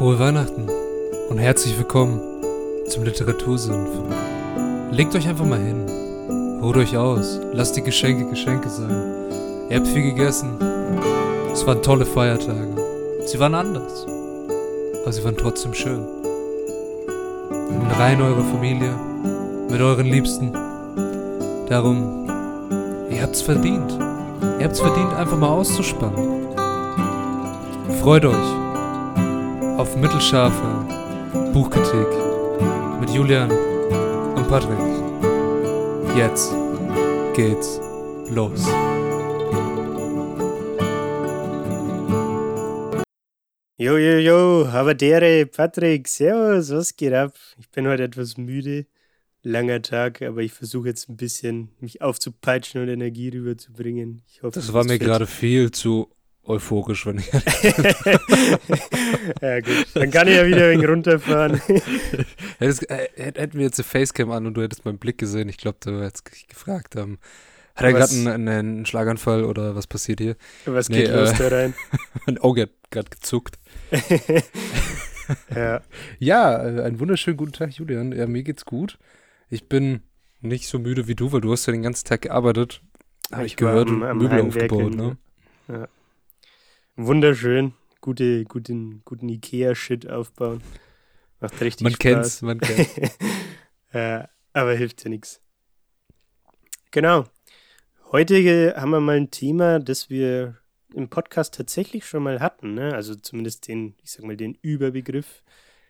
[0.00, 0.66] Frohe Weihnachten
[1.28, 2.22] und herzlich willkommen
[2.88, 3.90] zum Literatursünf.
[4.90, 9.68] Legt euch einfach mal hin, ruht euch aus, lasst die Geschenke Geschenke sein.
[9.68, 10.56] Ihr habt viel gegessen,
[11.52, 12.74] es waren tolle Feiertage.
[13.26, 14.06] Sie waren anders,
[15.02, 16.02] aber sie waren trotzdem schön.
[17.68, 18.94] In Reihen eurer Familie,
[19.68, 20.50] mit euren Liebsten.
[21.68, 22.26] Darum,
[23.10, 23.98] ihr habt's verdient.
[24.58, 26.46] Ihr habt's verdient, einfach mal auszuspannen.
[28.00, 28.59] Freut euch
[29.80, 30.86] auf mittelscharfe
[31.54, 32.06] Buchkritik
[33.00, 34.78] mit Julian und Patrick.
[36.14, 36.52] Jetzt
[37.34, 37.80] geht's
[38.28, 38.66] los.
[43.78, 47.32] Jo, jo, jo, Habadere, Patrick, Servus, was geht ab?
[47.58, 48.84] Ich bin heute etwas müde,
[49.42, 54.20] langer Tag, aber ich versuche jetzt ein bisschen mich aufzupeitschen und Energie rüberzubringen.
[54.28, 56.10] Ich hoffe, Das war mir gerade viel zu
[56.50, 57.26] euphorisch, wenn ich.
[59.42, 61.60] ja, gut, dann kann ich ja wieder ein wenig runterfahren.
[62.58, 65.56] Hättest, äh, hätten wir jetzt eine Facecam an und du hättest meinen Blick gesehen, ich
[65.58, 66.96] glaube, du hättest dich gefragt.
[66.96, 67.18] Ähm,
[67.74, 70.36] hat er gerade einen, einen Schlaganfall oder was passiert hier?
[70.66, 71.74] Was Nee, geht los äh, da rein?
[72.26, 73.58] Mein Auge hat gerade gezuckt.
[75.54, 75.80] ja,
[76.18, 78.12] Ja, äh, einen wunderschönen guten Tag, Julian.
[78.12, 78.98] Ja, mir geht's gut.
[79.48, 80.02] Ich bin
[80.40, 82.82] nicht so müde wie du, weil du hast ja den ganzen Tag gearbeitet.
[83.32, 85.16] Habe ich, Ich gehört am- und am Möbel aufgebaut, ne?
[86.96, 87.74] Wunderschön.
[88.00, 90.62] Gute, guten, guten Ikea-Shit aufbauen.
[91.40, 91.98] Macht richtig Man Spaß.
[92.00, 92.94] kennt's, man kennt's.
[93.92, 95.40] ja, aber hilft ja nichts.
[96.90, 97.26] Genau.
[98.12, 100.56] Heute äh, haben wir mal ein Thema, das wir
[100.94, 102.74] im Podcast tatsächlich schon mal hatten.
[102.74, 102.94] Ne?
[102.94, 105.42] Also zumindest den, ich sag mal, den Überbegriff.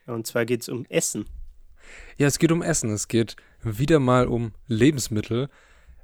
[0.06, 1.26] Und zwar geht es um Essen.
[2.18, 2.90] Ja, es geht um Essen.
[2.90, 5.48] Es geht wieder mal um Lebensmittel.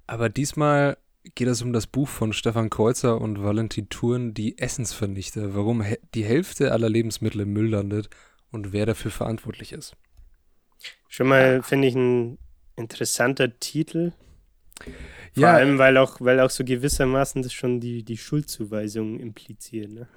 [0.06, 0.96] Aber diesmal
[1.34, 5.54] geht es um das Buch von Stefan Kreuzer und Valentin Thurn, Die Essensvernichter.
[5.54, 8.08] Warum die Hälfte aller Lebensmittel im Müll landet
[8.50, 9.96] und wer dafür verantwortlich ist.
[11.08, 12.38] Schon mal, finde ich, ein
[12.76, 14.12] interessanter Titel.
[15.32, 19.90] Vor Ja, allem, weil auch, weil auch so gewissermaßen das schon die, die Schuldzuweisung impliziert.
[19.90, 20.08] Ne?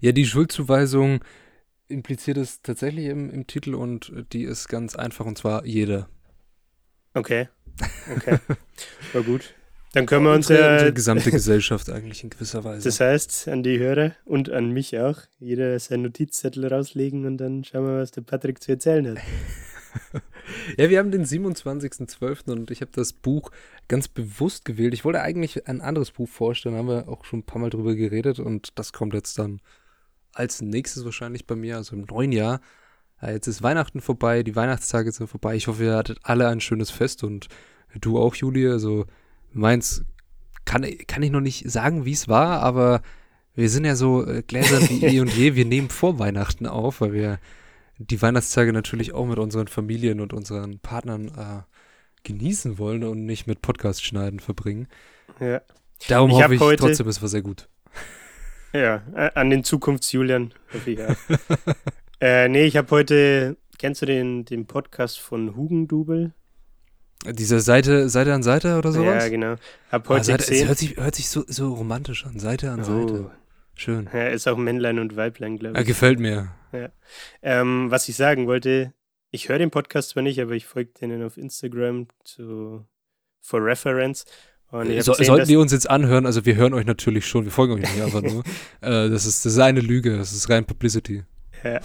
[0.00, 1.24] Ja, die Schuldzuweisung
[1.88, 6.08] impliziert es tatsächlich im, im Titel und die ist ganz einfach und zwar jeder.
[7.14, 7.48] Okay.
[8.16, 8.38] Okay.
[9.12, 9.54] War gut.
[9.92, 12.88] Dann können wir uns unsere, ja unsere gesamte Gesellschaft eigentlich in gewisser Weise.
[12.88, 17.62] Das heißt, an die Hörer und an mich auch, jeder seinen Notizzettel rauslegen und dann
[17.62, 19.18] schauen wir, was der Patrick zu erzählen hat.
[20.78, 22.50] ja, wir haben den 27.12.
[22.50, 23.50] und ich habe das Buch
[23.88, 24.94] ganz bewusst gewählt.
[24.94, 27.94] Ich wollte eigentlich ein anderes Buch vorstellen, haben wir auch schon ein paar Mal drüber
[27.94, 29.60] geredet und das kommt jetzt dann
[30.32, 32.62] als nächstes wahrscheinlich bei mir, also im neuen Jahr.
[33.20, 35.54] Ja, jetzt ist Weihnachten vorbei, die Weihnachtstage sind vorbei.
[35.54, 37.48] Ich hoffe, ihr hattet alle ein schönes Fest und
[38.00, 38.72] du auch, Julia.
[38.72, 39.04] Also
[39.52, 40.04] meins
[40.64, 43.02] kann, kann ich noch nicht sagen, wie es war, aber
[43.54, 45.54] wir sind ja so äh, gläsern wie eh und je.
[45.54, 47.38] Wir nehmen vor Weihnachten auf, weil wir
[47.98, 51.62] die Weihnachtstage natürlich auch mit unseren Familien und unseren Partnern äh,
[52.24, 54.88] genießen wollen und nicht mit Podcast schneiden verbringen.
[55.40, 55.60] Ja,
[56.08, 57.68] Darum Ich hoffe ich heute- trotzdem, es war sehr gut.
[58.72, 61.14] ja äh, an den Zukunftsjulian hoffe ich auch.
[62.20, 66.32] äh, nee, ich habe heute, kennst du den, den Podcast von Hugendubel?
[67.30, 69.24] Diese Seite, Seite an Seite oder sowas?
[69.24, 69.54] Ja, genau.
[69.90, 72.38] Hab Ah, heute Seite, es hört sich, hört sich so, so romantisch an.
[72.38, 73.26] Seite an Seite.
[73.26, 73.30] Oh,
[73.74, 74.08] Schön.
[74.12, 75.86] ja, ist auch Männlein und Weiblein, glaube Ja, ich.
[75.86, 76.48] gefällt mir.
[77.42, 78.92] Ähm, was ich sagen wollte,
[79.30, 82.84] ich höre den Podcast zwar nicht, aber ich folge denen auf Instagram zu,
[83.40, 84.24] for reference.
[84.70, 87.74] So, gesehen, sollten die uns jetzt anhören, also wir hören euch natürlich schon, wir folgen
[87.74, 88.42] euch nicht einfach nur.
[88.80, 91.24] äh, das, ist, das ist eine Lüge, das ist rein Publicity.
[91.62, 91.80] Ja.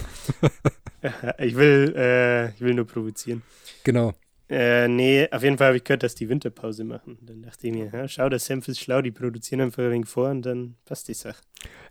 [1.40, 3.42] ich, will, äh, ich will nur provozieren.
[3.84, 4.14] Genau.
[4.50, 7.18] Äh, nee, auf jeden Fall habe ich gehört, dass die Winterpause machen.
[7.22, 10.08] Dann dachte ich mir, ja, schau, der Senf ist schlau, die produzieren einfach ein wenig
[10.08, 11.42] vor und dann passt die Sache.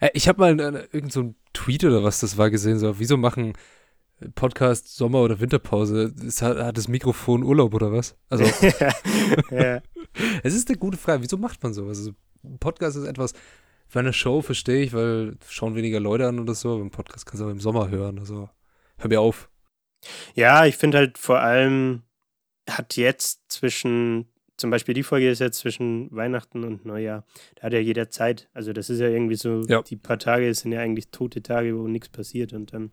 [0.00, 2.98] Äh, ich habe mal äh, irgend so ein Tweet oder was das war gesehen, so,
[2.98, 3.52] wieso machen
[4.34, 6.14] Podcast Sommer- oder Winterpause?
[6.24, 8.16] Ist, hat, hat das Mikrofon Urlaub oder was?
[8.30, 8.44] Also,
[9.50, 9.82] ja,
[10.42, 11.98] es ist eine gute Frage, wieso macht man sowas?
[11.98, 12.12] Also,
[12.42, 13.34] ein Podcast ist etwas,
[13.86, 17.26] für eine Show verstehe ich, weil schauen weniger Leute an oder so, aber ein Podcast
[17.26, 18.48] kannst du auch im Sommer hören, also
[18.96, 19.50] hör mir auf.
[20.34, 22.02] ja, ich finde halt vor allem
[22.68, 24.26] hat jetzt zwischen,
[24.56, 27.24] zum Beispiel die Folge ist jetzt zwischen Weihnachten und Neujahr.
[27.56, 28.48] Da hat ja jeder Zeit.
[28.54, 29.82] Also das ist ja irgendwie so, Ja.
[29.82, 32.52] die paar Tage sind ja eigentlich tote Tage, wo nichts passiert.
[32.52, 32.90] Und dann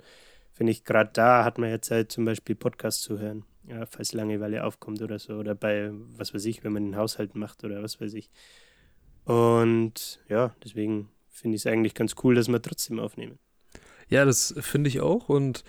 [0.52, 3.46] finde ich, gerade da hat man ja Zeit, zum Beispiel Podcasts zu hören.
[3.68, 5.36] Ja, falls Langeweile aufkommt oder so.
[5.36, 8.30] Oder bei, was weiß ich, wenn man den Haushalt macht oder was weiß ich.
[9.26, 13.40] Und ja, deswegen finde ich es eigentlich ganz cool, dass wir trotzdem aufnehmen.
[14.10, 15.30] Ja, das finde ich auch.
[15.30, 15.64] Und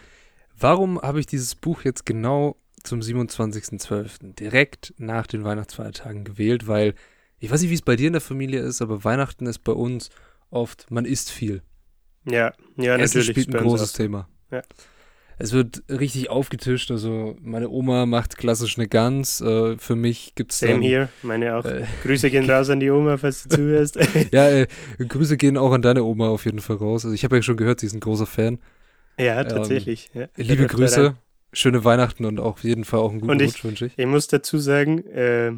[0.58, 6.68] warum habe ich dieses Buch jetzt genau zum 27.12., direkt nach den Weihnachtsfeiertagen gewählt?
[6.68, 6.94] Weil
[7.40, 9.72] ich weiß nicht, wie es bei dir in der Familie ist, aber Weihnachten ist bei
[9.72, 10.10] uns
[10.50, 11.62] oft, man isst viel.
[12.24, 13.30] Ja, ja, Essen natürlich.
[13.30, 13.92] spielt ein großes.
[13.92, 14.28] Thema.
[14.50, 14.62] Ja.
[15.36, 16.90] Es wird richtig aufgetischt.
[16.90, 19.40] Also meine Oma macht klassisch eine Gans.
[19.40, 21.64] Äh, für mich gibt es Same here, meine auch.
[21.64, 23.98] Äh, Grüße gehen raus an die Oma, falls du zuhörst.
[24.32, 24.66] ja, äh,
[24.98, 27.04] Grüße gehen auch an deine Oma auf jeden Fall raus.
[27.04, 28.58] Also ich habe ja schon gehört, sie ist ein großer Fan.
[29.18, 30.10] Ja, tatsächlich.
[30.14, 30.44] Ähm, ja.
[30.44, 31.16] Liebe Grüße,
[31.54, 33.98] schöne Weihnachten und auf jeden Fall auch einen guten und Rutsch wünsche ich.
[33.98, 35.52] Ich muss dazu sagen, äh,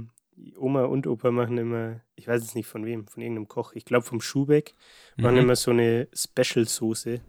[0.59, 3.85] Oma und Opa machen immer, ich weiß jetzt nicht von wem, von irgendeinem Koch, ich
[3.85, 4.75] glaube vom Schubeck,
[5.17, 5.43] machen mhm.
[5.43, 7.21] immer so eine Special-Soße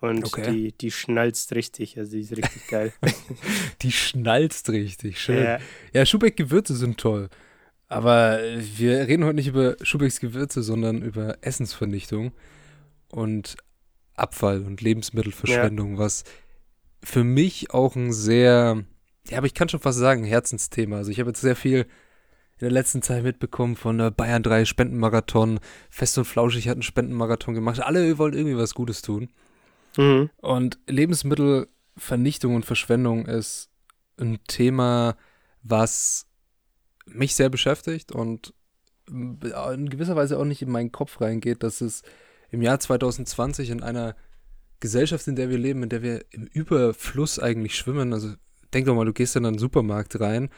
[0.00, 0.50] und okay.
[0.50, 2.92] die, die schnalzt richtig, also die ist richtig geil.
[3.82, 5.44] die schnalzt richtig, schön.
[5.44, 5.58] Ja,
[5.92, 7.28] ja Schubeck-Gewürze sind toll.
[7.88, 12.32] Aber wir reden heute nicht über Schubecks Gewürze, sondern über Essensvernichtung
[13.10, 13.56] und
[14.14, 15.98] Abfall und Lebensmittelverschwendung, ja.
[15.98, 16.24] was
[17.02, 18.84] für mich auch ein sehr,
[19.28, 20.96] ja, aber ich kann schon fast sagen, Herzensthema.
[20.96, 24.66] Also ich habe jetzt sehr viel in der letzten Zeit mitbekommen von der Bayern 3
[24.66, 25.60] Spendenmarathon.
[25.88, 27.80] Fest und Flauschig hat einen Spendenmarathon gemacht.
[27.80, 29.30] Alle wollen irgendwie was Gutes tun.
[29.96, 30.30] Mhm.
[30.36, 33.70] Und Lebensmittelvernichtung und Verschwendung ist
[34.18, 35.16] ein Thema,
[35.62, 36.26] was
[37.06, 38.54] mich sehr beschäftigt und
[39.08, 42.02] in gewisser Weise auch nicht in meinen Kopf reingeht, dass es
[42.50, 44.14] im Jahr 2020 in einer
[44.80, 48.34] Gesellschaft, in der wir leben, in der wir im Überfluss eigentlich schwimmen, also
[48.72, 50.50] denk doch mal, du gehst in einen Supermarkt rein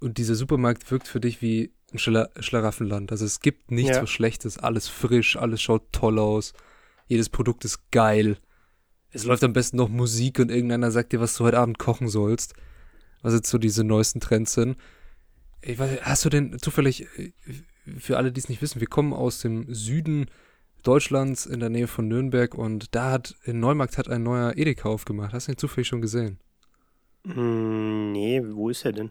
[0.00, 3.12] und dieser Supermarkt wirkt für dich wie ein Schla Schlaraffenland.
[3.12, 4.02] Also es gibt nichts ja.
[4.02, 6.52] was Schlechtes, alles frisch, alles schaut toll aus,
[7.06, 8.38] jedes Produkt ist geil
[9.12, 12.08] es läuft am besten noch Musik und irgendeiner sagt dir, was du heute Abend kochen
[12.08, 12.54] sollst.
[13.20, 14.76] Was jetzt so diese neuesten Trends sind.
[15.60, 17.32] Ich weiß, hast du denn zufällig, äh,
[17.98, 20.26] für alle, die es nicht wissen, wir kommen aus dem Süden
[20.82, 24.88] Deutschlands in der Nähe von Nürnberg und da hat, in Neumarkt hat ein neuer Edeka
[24.88, 25.32] aufgemacht.
[25.32, 26.38] Hast du ihn zufällig schon gesehen?
[27.24, 29.10] Mm, nee, wo ist er denn?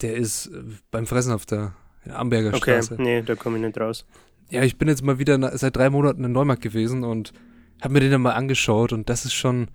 [0.00, 1.74] Der ist äh, beim Fressen auf der,
[2.08, 2.94] Amberger okay, Straße.
[2.94, 4.06] Okay, nee, da komme ich nicht raus.
[4.50, 7.32] Ja, ich bin jetzt mal wieder seit drei Monaten in Neumarkt gewesen und
[7.80, 9.68] hab mir den dann mal angeschaut und das ist schon,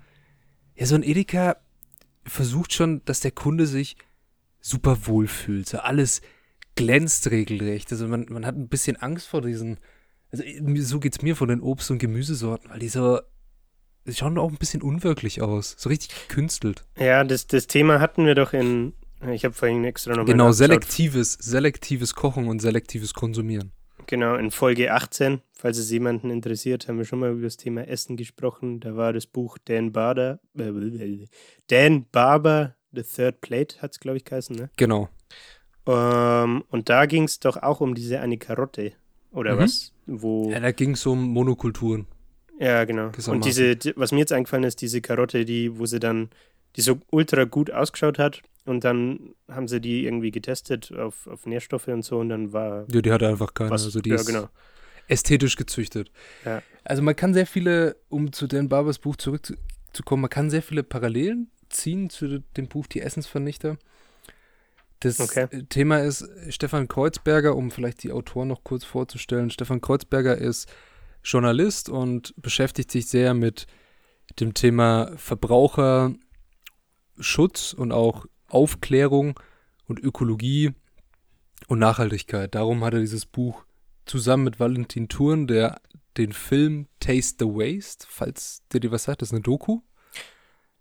[0.75, 1.57] ja, so ein Edeka
[2.25, 3.97] versucht schon, dass der Kunde sich
[4.61, 5.67] super wohl fühlt.
[5.67, 6.21] So alles
[6.75, 7.91] glänzt regelrecht.
[7.91, 9.77] Also man, man hat ein bisschen Angst vor diesen,
[10.33, 10.43] also
[10.81, 13.19] so geht's mir von den Obst- und Gemüsesorten, weil die so,
[14.07, 15.75] die schauen auch ein bisschen unwirklich aus.
[15.77, 16.83] So richtig gekünstelt.
[16.97, 18.93] Ja, das, das Thema hatten wir doch in,
[19.31, 23.71] ich habe vorhin extra nochmal Genau, selektives, selektives Kochen und selektives Konsumieren.
[24.07, 27.87] Genau, in Folge 18, falls es jemanden interessiert, haben wir schon mal über das Thema
[27.87, 28.79] Essen gesprochen.
[28.79, 31.27] Da war das Buch Dan Barber, äh,
[31.67, 34.71] Dan Barber, The Third Plate, hat es, glaube ich, geheißen, ne?
[34.77, 35.09] Genau.
[35.85, 38.93] Ähm, und da ging es doch auch um diese eine Karotte,
[39.33, 39.59] oder mhm.
[39.59, 39.91] was?
[40.05, 42.07] Wo ja, da ging es um Monokulturen.
[42.59, 43.11] Ja, genau.
[43.27, 46.29] Und diese, was mir jetzt eingefallen ist, diese Karotte, die, wo sie dann,
[46.75, 51.45] die so ultra gut ausgeschaut hat und dann haben sie die irgendwie getestet auf, auf
[51.45, 52.85] Nährstoffe und so und dann war.
[52.91, 53.71] Ja, die hatte einfach keine.
[53.71, 54.47] Was, also die ja, ist genau.
[55.07, 56.11] ästhetisch gezüchtet.
[56.45, 56.61] Ja.
[56.83, 60.83] Also man kann sehr viele, um zu Dan Barbers Buch zurückzukommen, man kann sehr viele
[60.83, 63.77] Parallelen ziehen zu dem Buch Die Essensvernichter.
[65.03, 65.47] Das okay.
[65.67, 69.49] Thema ist Stefan Kreuzberger, um vielleicht die Autoren noch kurz vorzustellen.
[69.49, 70.71] Stefan Kreuzberger ist
[71.23, 73.67] Journalist und beschäftigt sich sehr mit
[74.39, 76.17] dem Thema Verbraucherschutz
[77.73, 79.39] und auch Aufklärung
[79.85, 80.71] und Ökologie
[81.67, 82.55] und Nachhaltigkeit.
[82.55, 83.65] Darum hat er dieses Buch
[84.05, 85.81] zusammen mit Valentin Thurn, der
[86.17, 89.81] den Film Taste the Waste, falls der dir was sagt, das ist eine Doku.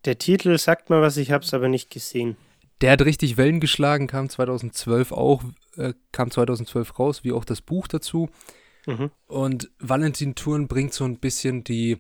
[0.05, 2.37] Der Titel sagt mal was, ich habe es aber nicht gesehen.
[2.83, 5.43] Der hat richtig Wellen geschlagen, kam 2012 auch,
[5.77, 8.29] äh, kam 2012 raus, wie auch das Buch dazu.
[8.87, 9.11] Mhm.
[9.29, 11.99] Und Valentin Thurn bringt so ein bisschen die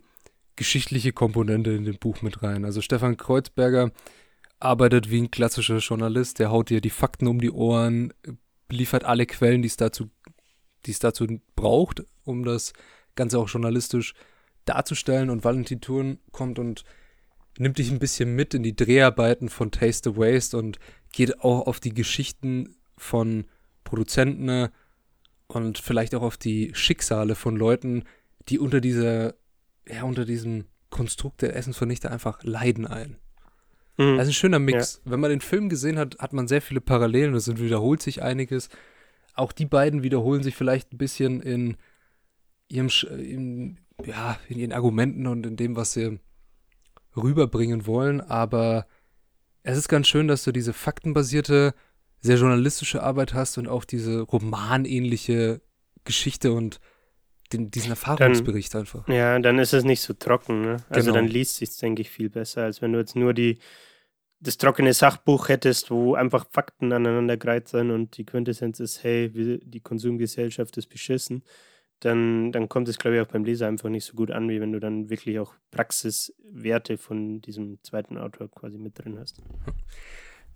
[0.56, 2.64] geschichtliche Komponente in dem Buch mit rein.
[2.64, 3.92] Also Stefan Kreuzberger
[4.58, 8.12] arbeitet wie ein klassischer Journalist, der haut dir die Fakten um die Ohren,
[8.68, 10.10] liefert alle Quellen, die es dazu,
[10.86, 12.72] die es dazu braucht, um das
[13.14, 14.14] Ganze auch journalistisch
[14.64, 15.30] darzustellen.
[15.30, 16.84] Und Valentin Thurn kommt und
[17.58, 20.78] nimmt dich ein bisschen mit in die Dreharbeiten von Taste the Waste und
[21.12, 23.44] geht auch auf die Geschichten von
[23.84, 24.68] Produzenten
[25.48, 28.04] und vielleicht auch auf die Schicksale von Leuten,
[28.48, 29.34] die unter dieser,
[29.86, 33.16] ja, unter diesem Konstrukt der Essensvernichter einfach leiden ein.
[33.98, 34.16] Mhm.
[34.16, 35.02] Das ist ein schöner Mix.
[35.04, 35.12] Ja.
[35.12, 37.34] Wenn man den Film gesehen hat, hat man sehr viele Parallelen.
[37.34, 38.68] Es wiederholt sich einiges.
[39.34, 41.76] Auch die beiden wiederholen sich vielleicht ein bisschen in
[42.68, 46.18] ihrem, in, ja, in ihren Argumenten und in dem, was sie
[47.16, 48.20] rüberbringen wollen.
[48.20, 48.86] Aber
[49.62, 51.74] es ist ganz schön, dass du diese faktenbasierte,
[52.20, 55.60] sehr journalistische Arbeit hast und auch diese romanähnliche
[56.04, 56.80] Geschichte und
[57.52, 59.08] den, diesen Erfahrungsbericht dann, einfach.
[59.08, 60.62] Ja, dann ist es nicht so trocken.
[60.62, 60.76] Ne?
[60.88, 61.20] Also genau.
[61.20, 63.58] dann liest sich denke ich, viel besser, als wenn du jetzt nur die,
[64.40, 69.30] das trockene Sachbuch hättest, wo einfach Fakten aneinandergereiht sind und die Quintessenz ist, hey,
[69.62, 71.42] die Konsumgesellschaft ist beschissen.
[72.04, 74.60] Dann, dann kommt es, glaube ich, auch beim Leser einfach nicht so gut an, wie
[74.60, 79.40] wenn du dann wirklich auch Praxiswerte von diesem zweiten Autor quasi mit drin hast.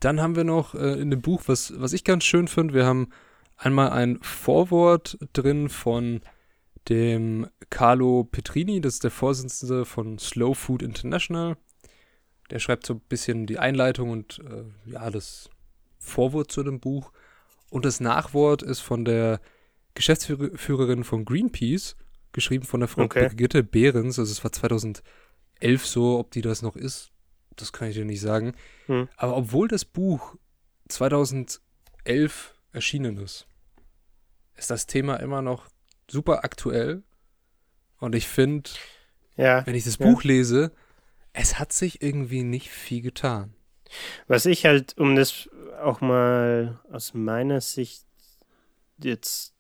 [0.01, 2.85] Dann haben wir noch äh, in dem Buch, was, was ich ganz schön finde, wir
[2.85, 3.11] haben
[3.57, 6.21] einmal ein Vorwort drin von
[6.89, 11.57] dem Carlo Petrini, das ist der Vorsitzende von Slow Food International.
[12.51, 15.49] Der schreibt so ein bisschen die Einleitung und äh, ja, das
[15.99, 17.13] Vorwort zu dem Buch.
[17.71, 19.41] Und das Nachwort ist von der
[19.97, 21.97] Geschäftsführerin von Greenpeace,
[22.33, 23.29] geschrieben von der Frau okay.
[23.29, 24.19] Brigitte Behrens.
[24.19, 25.03] Also es war 2011
[25.83, 27.11] so, ob die das noch ist,
[27.57, 28.55] das kann ich dir nicht sagen.
[28.87, 29.09] Hm.
[29.17, 30.37] Aber obwohl das Buch
[30.89, 31.61] 2011
[32.73, 33.49] erschienen ist,
[34.55, 35.67] ist das Thema immer noch
[36.09, 37.03] super aktuell.
[37.99, 38.71] Und ich finde,
[39.37, 40.07] ja, wenn ich das ja.
[40.07, 40.73] Buch lese,
[41.33, 43.55] es hat sich irgendwie nicht viel getan.
[44.27, 45.49] Was ich halt, um das
[45.83, 48.05] auch mal aus meiner Sicht
[48.99, 49.56] jetzt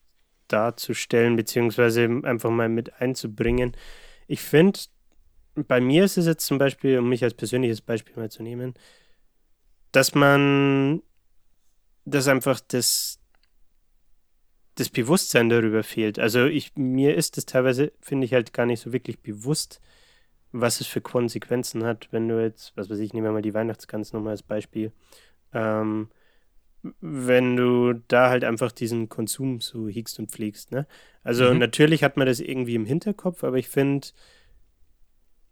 [0.48, 3.76] darzustellen, beziehungsweise einfach mal mit einzubringen,
[4.26, 4.80] ich finde,
[5.54, 8.74] bei mir ist es jetzt zum Beispiel, um mich als persönliches Beispiel mal zu nehmen,
[9.92, 11.02] dass man,
[12.04, 13.18] dass einfach das,
[14.74, 16.18] das Bewusstsein darüber fehlt.
[16.18, 19.80] Also ich, mir ist es teilweise, finde ich halt gar nicht so wirklich bewusst,
[20.52, 23.54] was es für Konsequenzen hat, wenn du jetzt, was weiß ich, nehmen wir mal die
[23.54, 24.92] Weihnachtsgans nochmal als Beispiel,
[25.52, 26.08] ähm,
[27.00, 30.72] wenn du da halt einfach diesen Konsum so hiegst und pflegst.
[30.72, 30.86] Ne?
[31.22, 31.58] Also mhm.
[31.58, 34.08] natürlich hat man das irgendwie im Hinterkopf, aber ich finde,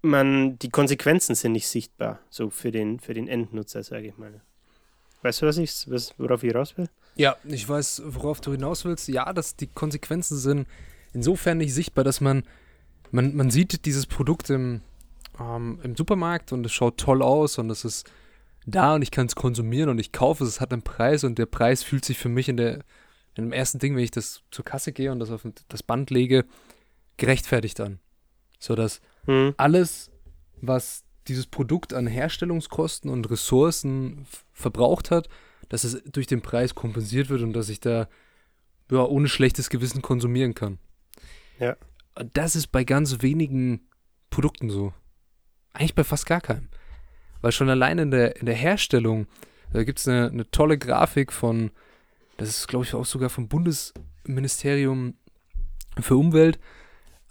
[0.03, 4.43] man, die Konsequenzen sind nicht sichtbar, so für den, für den Endnutzer, sage ich mal.
[5.23, 6.89] Weißt du, was ich, was, worauf ich raus will?
[7.17, 9.09] Ja, ich weiß, worauf du hinaus willst.
[9.09, 10.67] Ja, dass die Konsequenzen sind
[11.15, 12.43] insofern nicht sichtbar, dass man,
[13.11, 14.83] man, man sieht dieses Produkt im,
[15.41, 18.11] ähm, im Supermarkt und es schaut toll aus und es ist
[18.67, 21.39] da und ich kann es konsumieren und ich kaufe es, es hat einen Preis und
[21.39, 22.85] der Preis fühlt sich für mich in der
[23.37, 26.11] in dem ersten Ding, wenn ich das zur Kasse gehe und das auf das Band
[26.11, 26.45] lege,
[27.17, 27.99] gerechtfertigt an.
[28.59, 29.55] So dass hm.
[29.57, 30.11] alles,
[30.61, 35.29] was dieses Produkt an Herstellungskosten und Ressourcen verbraucht hat,
[35.69, 38.09] dass es durch den Preis kompensiert wird und dass ich da
[38.91, 40.79] ja, ohne schlechtes Gewissen konsumieren kann.
[41.59, 41.77] Ja.
[42.33, 43.89] Das ist bei ganz wenigen
[44.31, 44.93] Produkten so.
[45.73, 46.69] Eigentlich bei fast gar keinem.
[47.45, 49.27] Weil schon allein in der, in der Herstellung,
[49.71, 51.73] da gibt es eine, eine tolle Grafik von,
[52.39, 55.13] das ist glaube ich auch sogar vom Bundesministerium
[56.01, 56.59] für Umwelt.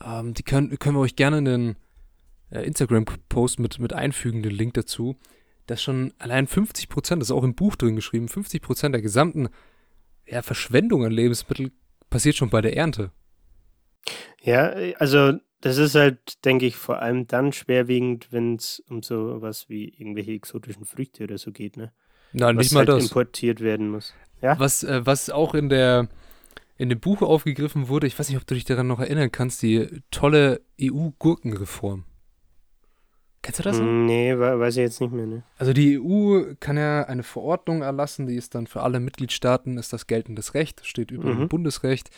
[0.05, 1.75] Ähm, die können, können wir euch gerne in den
[2.51, 5.15] äh, Instagram-Post mit, mit einfügen, den Link dazu,
[5.65, 9.01] dass schon allein 50 Prozent, das ist auch im Buch drin geschrieben, 50 Prozent der
[9.01, 9.49] gesamten
[10.27, 11.71] ja, Verschwendung an Lebensmitteln
[12.11, 13.09] passiert schon bei der Ernte.
[14.43, 19.41] Ja, also das ist halt, denke ich, vor allem dann schwerwiegend, wenn es um so
[19.41, 21.93] was wie irgendwelche exotischen Früchte oder so geht, ne?
[22.33, 23.03] Nein, was nicht mal halt das.
[23.05, 24.13] importiert werden muss.
[24.41, 24.59] Ja?
[24.59, 26.09] Was, äh, was auch in der
[26.75, 29.61] in dem Buch aufgegriffen wurde, ich weiß nicht, ob du dich daran noch erinnern kannst,
[29.61, 32.03] die tolle EU-Gurkenreform.
[33.41, 33.79] Kennst du das?
[33.79, 33.85] Noch?
[33.85, 35.27] Nee, weiß ich jetzt nicht mehr.
[35.27, 35.43] Ne?
[35.57, 39.93] Also die EU kann ja eine Verordnung erlassen, die ist dann für alle Mitgliedstaaten, ist
[39.93, 41.39] das geltendes Recht, steht über mhm.
[41.39, 42.09] dem Bundesrecht.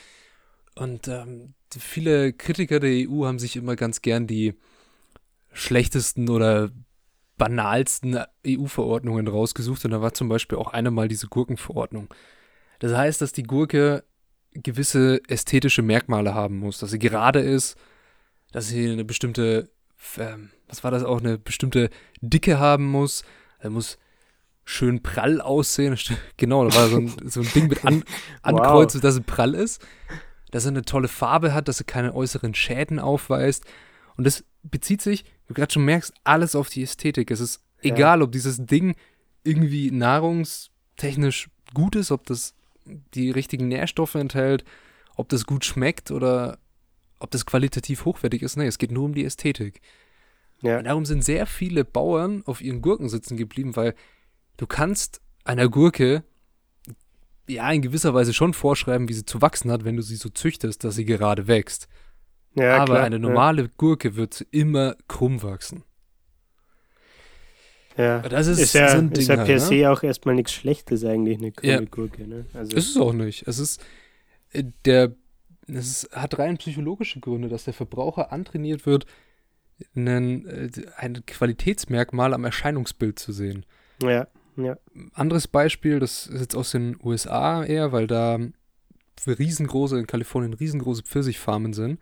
[0.75, 4.53] Und ähm, viele Kritiker der EU haben sich immer ganz gern die
[5.51, 6.69] schlechtesten oder
[7.37, 9.85] banalsten EU-Verordnungen rausgesucht.
[9.85, 12.13] Und da war zum Beispiel auch eine mal diese Gurkenverordnung.
[12.79, 14.03] Das heißt, dass die Gurke
[14.51, 17.77] gewisse ästhetische Merkmale haben muss, dass sie gerade ist,
[18.51, 19.69] dass sie eine bestimmte
[20.17, 21.89] ähm, was war das auch, eine bestimmte
[22.21, 23.23] Dicke haben muss.
[23.59, 23.97] Er muss
[24.63, 25.97] schön prall aussehen.
[26.37, 28.03] Genau, da war so ein, so ein Ding mit An
[28.41, 29.01] Ankreuz, wow.
[29.01, 29.85] dass er prall ist.
[30.51, 33.65] Dass er eine tolle Farbe hat, dass er keine äußeren Schäden aufweist.
[34.15, 37.31] Und das bezieht sich, wie du gerade schon merkst, alles auf die Ästhetik.
[37.31, 37.93] Es ist ja.
[37.93, 38.95] egal, ob dieses Ding
[39.43, 42.53] irgendwie nahrungstechnisch gut ist, ob das
[43.13, 44.63] die richtigen Nährstoffe enthält,
[45.15, 46.59] ob das gut schmeckt oder
[47.19, 48.57] ob das qualitativ hochwertig ist.
[48.57, 49.81] Nee, es geht nur um die Ästhetik.
[50.61, 50.77] Ja.
[50.77, 53.95] Und darum sind sehr viele Bauern auf ihren Gurken sitzen geblieben, weil
[54.57, 56.23] du kannst einer Gurke
[57.47, 60.29] ja in gewisser Weise schon vorschreiben, wie sie zu wachsen hat, wenn du sie so
[60.29, 61.87] züchtest, dass sie gerade wächst.
[62.55, 63.67] Ja, Aber klar, eine normale ja.
[63.77, 65.83] Gurke wird immer krumm wachsen.
[67.97, 69.89] Ja, das ist, ist ja, so ein Ding ist ja per halt, se ne?
[69.89, 71.81] auch erstmal nichts Schlechtes eigentlich, eine krumme ja.
[71.81, 72.27] Gurke.
[72.27, 72.45] Ne?
[72.53, 73.47] Also ist es auch nicht.
[73.47, 73.81] Es ist
[74.51, 75.15] äh, der,
[75.67, 79.05] es hat rein psychologische Gründe, dass der Verbraucher antrainiert wird,
[79.95, 83.65] einen, äh, ein Qualitätsmerkmal am Erscheinungsbild zu sehen.
[84.01, 84.77] Ja, ja.
[85.13, 88.39] Anderes Beispiel, das ist jetzt aus den USA eher, weil da
[89.25, 91.99] riesengroße, in Kalifornien riesengroße Pfirsichfarmen sind.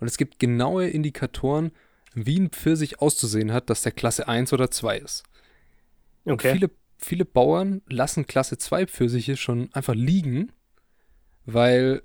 [0.00, 1.72] Und es gibt genaue Indikatoren,
[2.14, 5.22] wie ein Pfirsich auszusehen hat, dass der Klasse 1 oder 2 ist.
[6.24, 6.52] Okay.
[6.52, 10.52] viele, viele Bauern lassen Klasse 2 Pfirsiche schon einfach liegen,
[11.46, 12.02] weil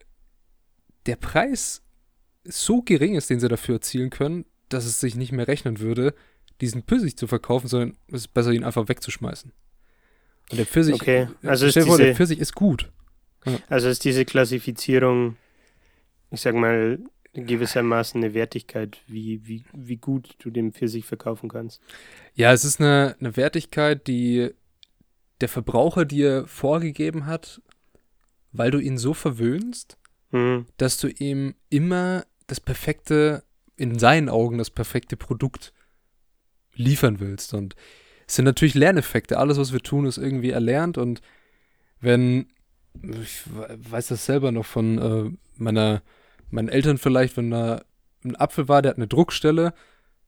[1.06, 1.84] der Preis
[2.44, 6.13] so gering ist, den sie dafür erzielen können, dass es sich nicht mehr rechnen würde,
[6.62, 9.51] diesen Pfirsich zu verkaufen, sondern es ist besser, ihn einfach wegzuschmeißen.
[10.51, 12.89] Und der Pfirsich, Okay, also stell ist dir vor, der Pfirsich ist gut.
[13.70, 15.38] Also ist diese Klassifizierung,
[16.32, 17.00] ich sag mal,
[17.34, 21.82] gewissermaßen eine Wertigkeit, wie, wie, wie gut du den Pfirsich verkaufen kannst.
[22.34, 24.51] Ja, es ist eine, eine Wertigkeit, die
[25.39, 27.62] der Verbraucher dir vorgegeben hat,
[28.51, 29.98] weil du ihn so verwöhnst,
[30.32, 30.66] Mhm.
[30.75, 33.44] dass du ihm immer das perfekte,
[33.77, 35.72] in seinen Augen das perfekte Produkt
[36.74, 37.54] liefern willst.
[37.54, 37.75] Und
[38.27, 39.38] es sind natürlich Lerneffekte.
[39.38, 40.98] Alles, was wir tun, ist irgendwie erlernt.
[40.98, 41.22] Und
[42.01, 42.48] wenn,
[43.01, 46.01] ich weiß das selber noch von äh, meiner,
[46.51, 47.81] meinen Eltern vielleicht, wenn da
[48.24, 49.74] ein Apfel war, der hat eine Druckstelle,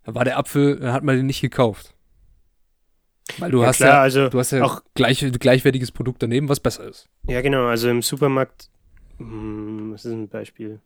[0.06, 1.94] dann war der Apfel, dann hat man den nicht gekauft.
[3.38, 6.50] Weil du ja, hast klar, ja, also du hast ja auch- gleich, gleichwertiges Produkt daneben,
[6.50, 7.08] was besser ist.
[7.28, 7.68] Ja, genau.
[7.68, 8.70] Also im Supermarkt,
[9.18, 10.80] hm, was ist ein Beispiel?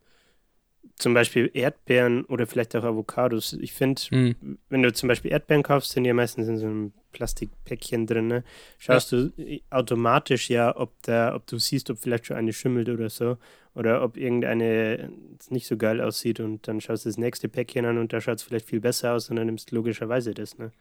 [0.97, 3.53] Zum Beispiel Erdbeeren oder vielleicht auch Avocados.
[3.53, 4.57] Ich finde, Hm.
[4.69, 8.27] wenn du zum Beispiel Erdbeeren kaufst, sind die ja meistens in so einem Plastikpäckchen drin.
[8.27, 8.43] Ne?
[8.77, 9.31] Schaust du
[9.69, 13.37] automatisch ja, ob da, ob du siehst, ob vielleicht schon eine schimmelt oder so.
[13.75, 15.11] Oder ob irgendeine
[15.49, 18.37] nicht so geil aussieht und dann schaust du das nächste Päckchen an und da schaut
[18.37, 20.59] es vielleicht viel besser aus und dann nimmst du logischerweise das.
[20.59, 20.71] Ne?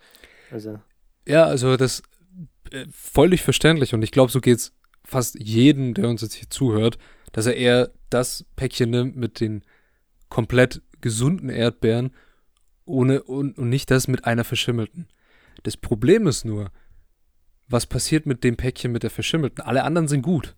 [0.51, 0.79] Also,
[1.27, 2.03] Ja, also das
[2.71, 6.99] äh, völlig verständlich und ich glaube, so geht's fast jedem, der uns jetzt hier zuhört,
[7.33, 9.63] dass er eher das Päckchen nimmt mit den
[10.33, 12.15] komplett gesunden Erdbeeren
[12.87, 15.07] ohne und, und nicht das mit einer verschimmelten.
[15.63, 16.71] Das Problem ist nur,
[17.69, 19.63] was passiert mit dem Päckchen mit der verschimmelten?
[19.63, 20.57] Alle anderen sind gut.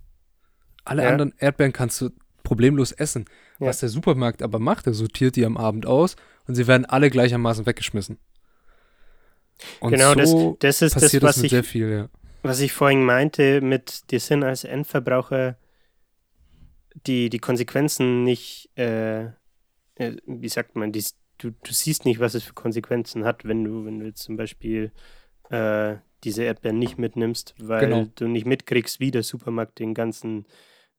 [0.85, 1.09] Alle Ja.
[1.11, 2.11] anderen Erdbeeren kannst du
[2.45, 3.25] problemlos essen.
[3.59, 3.67] Ja.
[3.67, 6.15] Was der Supermarkt aber macht, er sortiert die am Abend aus
[6.47, 8.19] und sie werden alle gleichermaßen weggeschmissen.
[9.81, 12.09] Und genau, so das, das ist das, passiert das was mit ich sehr viel, ja.
[12.45, 15.57] was ich vorhin meinte, mit dir sind als Endverbraucher
[17.07, 19.31] die, die Konsequenzen nicht, äh,
[19.97, 23.85] wie sagt man, dies, du, du siehst nicht, was es für Konsequenzen hat, wenn du,
[23.85, 24.93] wenn du jetzt zum Beispiel
[25.51, 28.07] äh, diese Erdbeeren nicht mitnimmst, weil Genau.
[28.15, 30.47] du nicht mitkriegst, wie der Supermarkt den ganzen,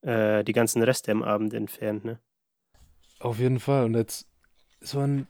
[0.01, 2.05] äh, die ganzen Reste am Abend entfernt.
[2.05, 2.19] Ne?
[3.19, 3.85] Auf jeden Fall.
[3.85, 4.27] Und jetzt,
[4.81, 5.27] so ein,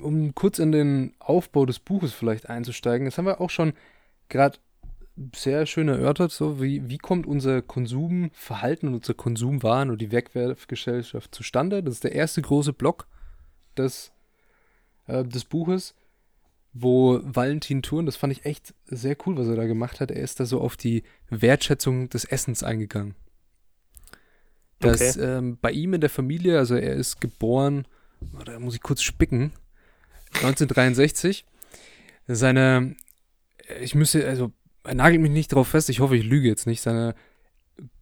[0.00, 3.72] um kurz in den Aufbau des Buches vielleicht einzusteigen, das haben wir auch schon
[4.28, 4.58] gerade
[5.34, 11.34] sehr schön erörtert, so wie, wie kommt unser Konsumverhalten und unser Konsumwahn und die Wegwerfgesellschaft
[11.34, 11.82] zustande.
[11.82, 13.06] Das ist der erste große Block
[13.76, 14.12] des,
[15.06, 15.94] äh, des Buches,
[16.72, 20.22] wo Valentin Thurn, das fand ich echt sehr cool, was er da gemacht hat, er
[20.22, 23.14] ist da so auf die Wertschätzung des Essens eingegangen.
[24.80, 27.86] Dass ähm, bei ihm in der Familie, also er ist geboren,
[28.38, 29.52] oh, da muss ich kurz spicken,
[30.34, 31.44] 1963.
[32.28, 32.94] Seine,
[33.80, 34.52] ich müsste, also
[34.94, 36.80] nagelt mich nicht drauf fest, ich hoffe, ich lüge jetzt nicht.
[36.80, 37.14] Seine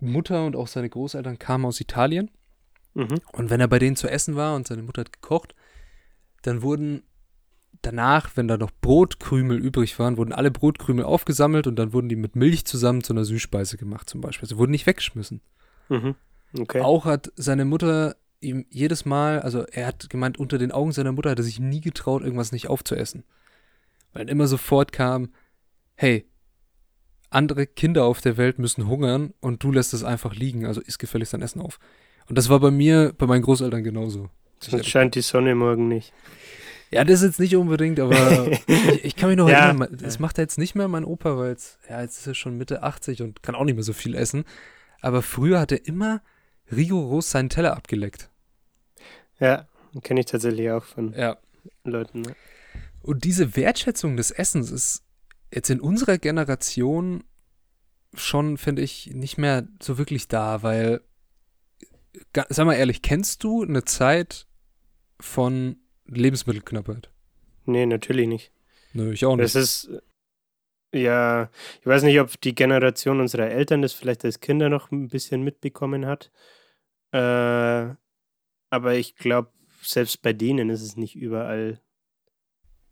[0.01, 2.31] Mutter und auch seine Großeltern kamen aus Italien.
[2.95, 3.21] Mhm.
[3.33, 5.55] Und wenn er bei denen zu essen war und seine Mutter hat gekocht,
[6.43, 7.03] dann wurden
[7.83, 12.17] danach, wenn da noch Brotkrümel übrig waren, wurden alle Brotkrümel aufgesammelt und dann wurden die
[12.17, 14.49] mit Milch zusammen zu einer Süßspeise gemacht zum Beispiel.
[14.49, 15.41] Sie wurden nicht weggeschmissen.
[15.89, 16.15] Mhm.
[16.59, 16.81] Okay.
[16.81, 21.13] Auch hat seine Mutter ihm jedes Mal, also er hat gemeint, unter den Augen seiner
[21.13, 23.25] Mutter hat er sich nie getraut, irgendwas nicht aufzuessen.
[24.13, 25.31] Weil dann immer sofort kam,
[25.95, 26.27] hey,
[27.37, 30.99] andere Kinder auf der Welt müssen hungern und du lässt es einfach liegen, also isst
[30.99, 31.79] gefälligst dein Essen auf.
[32.29, 34.31] Und das war bei mir, bei meinen Großeltern genauso.
[34.59, 36.13] Sonst scheint die Sonne morgen nicht.
[36.91, 39.67] Ja, das ist jetzt nicht unbedingt, aber ich, ich kann mich noch Ja.
[39.69, 42.35] erinnern, das macht er jetzt nicht mehr mein Opa, weil jetzt, ja, jetzt ist er
[42.35, 44.45] schon Mitte 80 und kann auch nicht mehr so viel essen.
[45.01, 46.23] Aber früher hat er immer
[46.73, 48.31] rigoros seinen Teller abgeleckt.
[49.39, 49.67] Ja,
[50.03, 51.37] kenne ich tatsächlich auch von Ja.
[51.85, 52.23] Leuten.
[52.23, 52.35] Ne?
[53.03, 55.03] Und diese Wertschätzung des Essens ist
[55.53, 57.25] jetzt in unserer Generation
[58.15, 61.03] schon, finde ich, nicht mehr so wirklich da, weil,
[62.49, 64.47] sag mal ehrlich, kennst du eine Zeit
[65.21, 67.11] von Lebensmittelknappheit?
[67.65, 68.53] Nee, natürlich nicht.
[68.93, 69.63] Nö, ich auch Das nicht.
[69.63, 69.91] ist,
[70.93, 74.91] äh, ja, ich weiß nicht, ob die Generation unserer Eltern das vielleicht als Kinder noch
[74.91, 76.31] ein bisschen mitbekommen hat.
[77.13, 77.95] Äh,
[78.71, 79.51] aber ich glaube,
[79.83, 81.81] selbst bei denen ist es nicht überall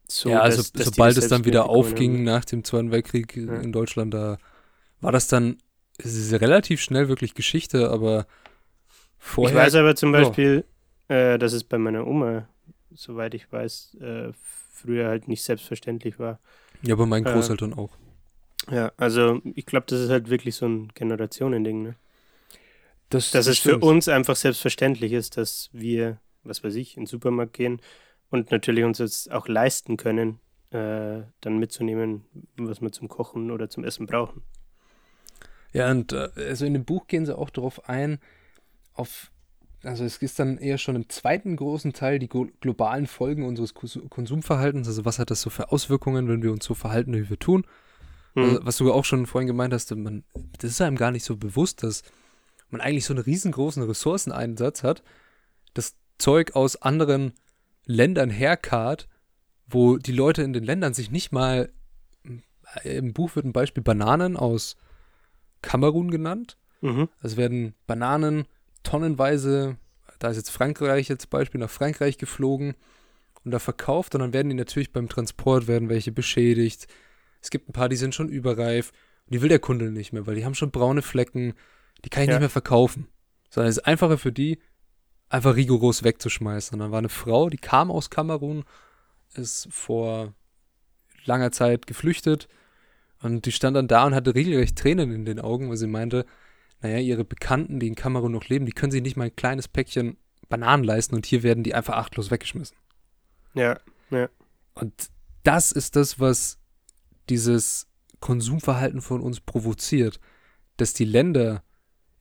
[0.08, 0.28] so.
[0.30, 2.24] ja, also dass- dass sobald es dann wieder aufging haben.
[2.24, 3.56] nach dem Zweiten Weltkrieg Ja.
[3.56, 4.38] in Deutschland, da
[5.00, 5.58] war das dann,
[5.98, 8.26] es ist relativ schnell wirklich Geschichte, aber
[9.18, 9.54] vorher.
[9.56, 10.12] Ich weiß aber zum.
[10.12, 10.64] Beispiel,
[11.08, 12.48] äh, dass es bei meiner Oma,
[12.94, 14.32] soweit ich weiß, äh,
[14.72, 16.38] früher halt nicht selbstverständlich war.
[16.82, 17.90] ja, bei meinen äh, Großeltern auch.
[18.70, 21.94] Ja, also ich glaube, das ist halt wirklich so ein Generationending, ne?
[23.10, 23.84] Das, dass das es für stimmt.
[23.84, 27.80] uns einfach selbstverständlich ist, dass wir, was weiß ich, in den Supermarkt gehen
[28.34, 32.24] und natürlich uns jetzt auch leisten können, äh, dann mitzunehmen,
[32.56, 34.42] was wir zum Kochen oder zum Essen brauchen.
[35.72, 38.18] Ja, und äh, also in dem Buch gehen sie auch darauf ein,
[38.92, 39.30] auf
[39.84, 44.88] also es ist dann eher schon im zweiten großen Teil die globalen Folgen unseres Konsumverhaltens.
[44.88, 47.66] Also was hat das so für Auswirkungen, wenn wir uns so verhalten, wie wir tun?
[48.34, 48.42] Mhm.
[48.42, 50.24] Also, was du auch schon vorhin gemeint hast, man,
[50.58, 52.02] das ist einem gar nicht so bewusst, dass
[52.70, 55.02] man eigentlich so einen riesengroßen Ressourceneinsatz hat,
[55.74, 57.34] das Zeug aus anderen
[57.86, 59.08] Ländern herkarrt,
[59.66, 61.70] wo die Leute in den Ländern sich nicht mal,
[62.82, 64.76] im Buch wird ein Beispiel Bananen aus
[65.62, 66.56] Kamerun genannt.
[66.80, 67.08] Mhm.
[67.22, 68.46] Es werden Bananen
[68.82, 69.76] tonnenweise,
[70.18, 72.74] da ist jetzt Frankreich als Beispiel, nach Frankreich geflogen
[73.44, 76.86] und da verkauft und dann werden die natürlich beim Transport, werden welche beschädigt.
[77.40, 78.92] Es gibt ein paar, die sind schon überreif
[79.26, 81.54] und die will der Kunde nicht mehr, weil die haben schon braune Flecken,
[82.04, 82.34] die kann ich ja.
[82.34, 83.08] nicht mehr verkaufen.
[83.50, 84.58] Sondern es ist einfacher für die,
[85.34, 86.74] einfach rigoros wegzuschmeißen.
[86.74, 88.64] Und dann war eine Frau, die kam aus Kamerun,
[89.34, 90.32] ist vor
[91.24, 92.48] langer Zeit geflüchtet
[93.20, 96.24] und die stand dann da und hatte regelrecht Tränen in den Augen, weil sie meinte,
[96.80, 99.66] naja, ihre Bekannten, die in Kamerun noch leben, die können sich nicht mal ein kleines
[99.66, 100.16] Päckchen
[100.48, 102.76] Bananen leisten und hier werden die einfach achtlos weggeschmissen.
[103.54, 104.28] Ja, ja.
[104.74, 105.10] Und
[105.42, 106.58] das ist das, was
[107.28, 107.88] dieses
[108.20, 110.20] Konsumverhalten von uns provoziert,
[110.76, 111.64] dass die Länder,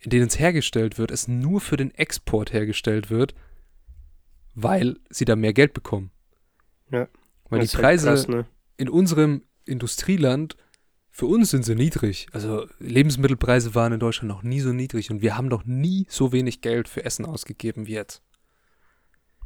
[0.04, 3.34] in denen es hergestellt wird, es nur für den Export hergestellt wird,
[4.54, 6.12] weil sie da mehr Geld bekommen.
[6.92, 7.08] Ja.
[7.50, 8.46] Weil die Preise halt krass, ne?
[8.78, 10.58] in unserem Industrieland
[11.10, 12.28] für uns sind sie niedrig.
[12.34, 16.32] Also Lebensmittelpreise waren in Deutschland noch nie so niedrig und wir haben noch nie so
[16.32, 18.24] wenig Geld für Essen ausgegeben wie jetzt.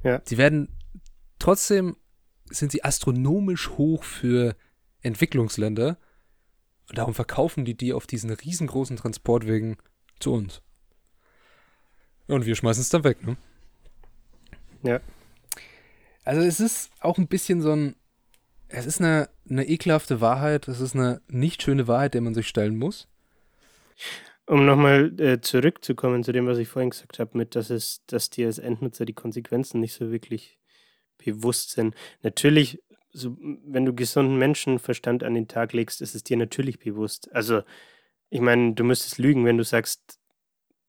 [0.03, 0.21] Ja.
[0.25, 0.69] Sie werden
[1.39, 1.97] trotzdem
[2.49, 4.55] sind sie astronomisch hoch für
[5.01, 5.97] Entwicklungsländer
[6.89, 9.75] und darum verkaufen die die auf diesen riesengroßen Transportwegen
[10.19, 10.61] zu uns.
[12.27, 13.37] Und wir schmeißen es dann weg, ne?
[14.83, 14.99] Ja.
[16.23, 17.95] Also es ist auch ein bisschen so ein
[18.69, 22.47] es ist eine, eine ekelhafte Wahrheit, es ist eine nicht schöne Wahrheit, der man sich
[22.47, 23.07] stellen muss.
[24.45, 28.29] Um nochmal äh, zurückzukommen zu dem, was ich vorhin gesagt habe, mit, dass es, dass
[28.29, 30.57] dir als Endnutzer die Konsequenzen nicht so wirklich
[31.17, 31.95] bewusst sind.
[32.23, 37.33] Natürlich, so, wenn du gesunden Menschenverstand an den Tag legst, ist es dir natürlich bewusst.
[37.33, 37.63] Also,
[38.29, 40.19] ich meine, du müsstest lügen, wenn du sagst,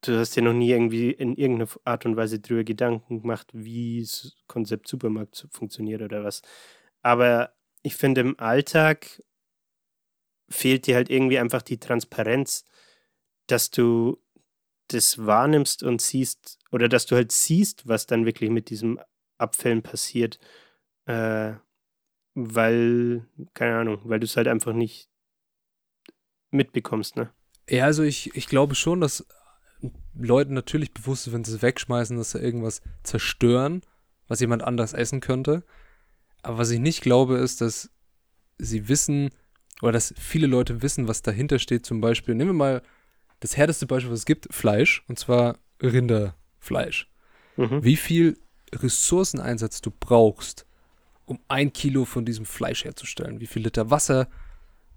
[0.02, 4.00] du hast dir noch nie irgendwie in irgendeiner Art und Weise drüber Gedanken gemacht, wie
[4.02, 6.42] das Konzept Supermarkt funktioniert oder was.
[7.02, 9.22] Aber ich finde, im Alltag
[10.48, 12.64] fehlt dir halt irgendwie einfach die Transparenz,
[13.46, 14.18] dass du
[14.88, 19.00] das wahrnimmst und siehst, oder dass du halt siehst, was dann wirklich mit diesem
[19.38, 20.38] Abfällen passiert,
[21.06, 21.54] äh,
[22.34, 25.10] weil, keine Ahnung, weil du es halt einfach nicht
[26.50, 27.30] mitbekommst, ne?
[27.68, 29.26] Ja, also ich, ich glaube schon, dass
[30.14, 33.82] Leuten natürlich bewusst ist, wenn sie es wegschmeißen, dass sie irgendwas zerstören,
[34.26, 35.62] was jemand anders essen könnte.
[36.42, 37.90] Aber was ich nicht glaube, ist, dass
[38.58, 39.30] sie wissen
[39.82, 41.86] oder dass viele Leute wissen, was dahinter steht.
[41.86, 42.82] Zum Beispiel, nehmen wir mal
[43.40, 47.08] das härteste Beispiel, was es gibt: Fleisch, und zwar Rinderfleisch.
[47.56, 47.84] Mhm.
[47.84, 48.38] Wie viel
[48.74, 50.66] Ressourceneinsatz du brauchst,
[51.24, 53.40] um ein Kilo von diesem Fleisch herzustellen.
[53.40, 54.28] Wie viel Liter Wasser,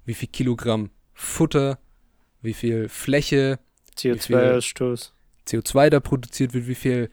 [0.05, 1.79] wie viel Kilogramm Futter,
[2.41, 3.59] wie viel Fläche,
[3.97, 5.11] CO2-Ausstoß.
[5.47, 7.09] CO2 da produziert wird, wie viel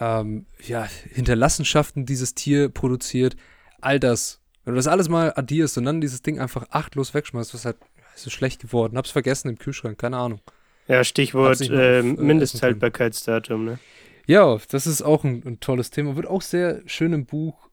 [0.00, 3.36] ähm, ja, Hinterlassenschaften dieses Tier produziert,
[3.80, 4.40] all das.
[4.64, 7.76] Wenn du das alles mal addierst und dann dieses Ding einfach achtlos wegschmeißt, was halt,
[8.14, 8.96] ist es schlecht geworden.
[8.96, 10.40] Hab's vergessen im Kühlschrank, keine Ahnung.
[10.88, 13.78] Ja, Stichwort äh, Mindesthaltbarkeitsdatum, ne?
[14.26, 16.16] Ja, das ist auch ein, ein, tolles Thema.
[16.16, 17.68] Wird auch sehr schön im Buch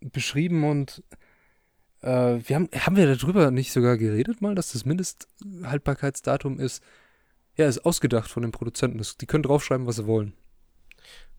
[0.00, 1.02] beschrieben und
[2.06, 6.82] äh, wir haben, haben wir darüber nicht sogar geredet mal, dass das Mindesthaltbarkeitsdatum ist,
[7.56, 8.98] ja, ist ausgedacht von den Produzenten.
[8.98, 10.34] Das, die können draufschreiben, was sie wollen.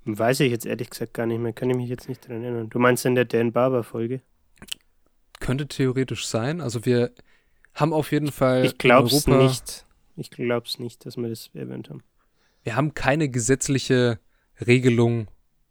[0.05, 1.53] Weiß ich jetzt ehrlich gesagt gar nicht mehr.
[1.53, 2.69] Kann ich mich jetzt nicht dran erinnern.
[2.69, 4.21] Du meinst in der Dan Barber-Folge?
[5.39, 6.61] Könnte theoretisch sein.
[6.61, 7.11] Also wir
[7.73, 8.65] haben auf jeden Fall.
[8.65, 9.85] Ich glaube es nicht.
[10.15, 12.03] Ich glaube es nicht, dass wir das erwähnt haben.
[12.63, 14.19] Wir haben keine gesetzliche
[14.65, 15.27] Regelung,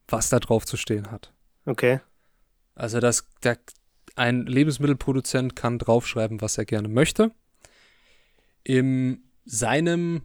[0.07, 1.33] was da drauf zu stehen hat.
[1.65, 2.01] Okay.
[2.75, 3.59] Also das, der,
[4.17, 7.33] ein Lebensmittelproduzent kann draufschreiben, was er gerne möchte.
[8.65, 10.23] In seinem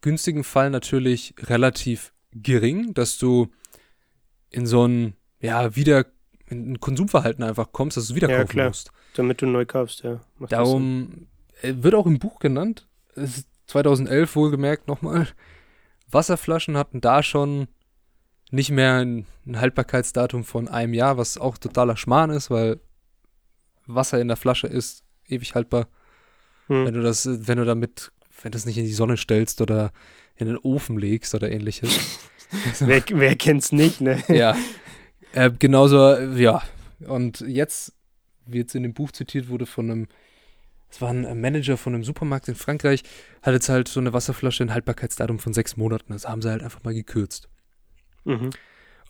[0.00, 3.48] günstigen Fall natürlich relativ gering, dass du
[4.50, 6.06] in so ein, ja, wieder
[6.48, 8.68] in ein Konsumverhalten einfach kommst, dass du wieder ja, kaufen klar.
[8.68, 8.90] musst.
[9.14, 10.20] Damit du neu kaufst, ja.
[10.38, 11.28] Macht Darum
[11.62, 15.28] äh, wird auch im Buch genannt, es ist 2011 wohlgemerkt nochmal,
[16.08, 17.68] Wasserflaschen hatten da schon
[18.50, 22.80] nicht mehr ein, Haltbarkeitsdatum von einem Jahr, was auch totaler Schmarrn ist, weil
[23.86, 25.88] Wasser in der Flasche ist ewig haltbar.
[26.66, 26.86] Hm.
[26.86, 28.10] Wenn du das, wenn du damit,
[28.42, 29.92] wenn du es nicht in die Sonne stellst oder
[30.34, 31.90] in den Ofen legst oder ähnliches.
[32.80, 34.22] wer, wer kennt's nicht, ne?
[34.28, 34.56] ja.
[35.32, 36.62] Äh, genauso, ja.
[37.06, 37.92] Und jetzt,
[38.46, 40.08] wie jetzt in dem Buch zitiert wurde von einem,
[40.88, 43.02] es war ein Manager von einem Supermarkt in Frankreich,
[43.42, 46.12] hat jetzt halt so eine Wasserflasche ein Haltbarkeitsdatum von sechs Monaten.
[46.12, 47.48] Das haben sie halt einfach mal gekürzt.
[48.26, 48.50] Mhm.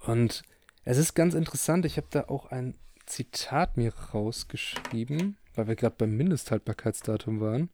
[0.07, 0.43] Und
[0.85, 5.97] es ist ganz interessant, ich habe da auch ein Zitat mir rausgeschrieben, weil wir gerade
[5.97, 7.71] beim Mindesthaltbarkeitsdatum waren.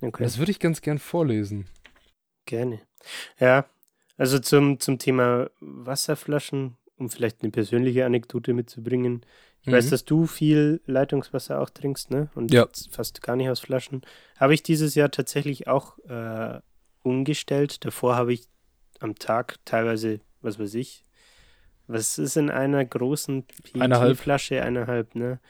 [0.00, 0.22] Okay.
[0.22, 1.66] Das würde ich ganz gern vorlesen.
[2.46, 2.80] Gerne.
[3.38, 3.66] Ja,
[4.16, 9.24] also zum, zum Thema Wasserflaschen, um vielleicht eine persönliche Anekdote mitzubringen.
[9.62, 9.72] Ich Mhm.
[9.72, 12.30] weiß, dass du viel Leitungswasser auch trinkst, ne?
[12.34, 12.66] Und Ja.
[12.90, 14.02] fast gar nicht aus Flaschen.
[14.36, 16.60] Habe ich dieses Jahr tatsächlich auch äh,
[17.02, 17.84] umgestellt.
[17.84, 18.48] Davor habe ich
[18.98, 21.04] am Tag teilweise, was weiß ich,
[21.86, 23.44] was ist in einer großen.
[23.72, 25.40] PET-Flasche, eineinhalb, ne?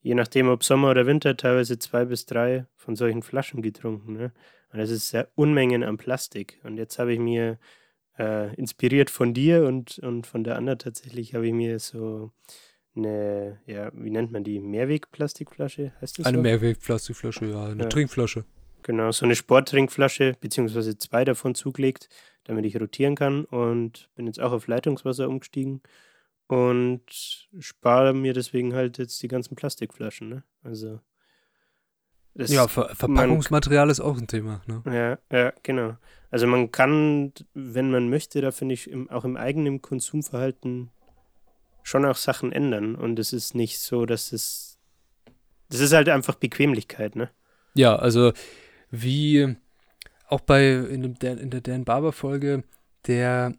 [0.00, 4.32] Je nachdem, ob Sommer oder Winter, teilweise zwei bis drei von solchen Flaschen getrunken, ne?
[4.72, 6.58] Und das ist sehr Unmengen an Plastik.
[6.64, 7.58] Und jetzt habe ich mir
[8.18, 12.32] äh, inspiriert von dir und, und von der Anna tatsächlich, habe ich mir so
[12.96, 14.60] eine, ja, wie nennt man die?
[14.60, 16.42] Mehrweg-Plastikflasche, heißt das Eine so?
[16.42, 17.88] Mehrwegplastikflasche, ja, eine Ja.
[17.88, 18.44] Trinkflasche.
[18.82, 22.08] Genau, so eine Sporttrinkflasche, beziehungsweise zwei davon zugelegt,
[22.44, 25.82] damit ich rotieren kann und bin jetzt auch auf Leitungswasser umgestiegen
[26.48, 27.02] und
[27.58, 30.44] spare mir deswegen halt jetzt die ganzen Plastikflaschen, ne?
[30.62, 31.00] Also
[32.34, 34.62] das, Ja, Ver Verpackungsmaterial ist auch ein Thema.
[34.66, 34.82] Ne?
[34.86, 35.96] ja, ja, genau.
[36.30, 40.90] Also man kann, wenn man möchte, da finde ich im, auch im eigenen Konsumverhalten
[41.82, 44.78] schon auch Sachen ändern und es ist nicht so, dass es
[45.68, 47.30] das ist halt einfach Bequemlichkeit, ne?
[47.74, 48.32] Ja, also
[48.92, 49.56] wie
[50.28, 52.62] auch bei in, Dan- in der Dan Barber Folge,
[53.08, 53.52] der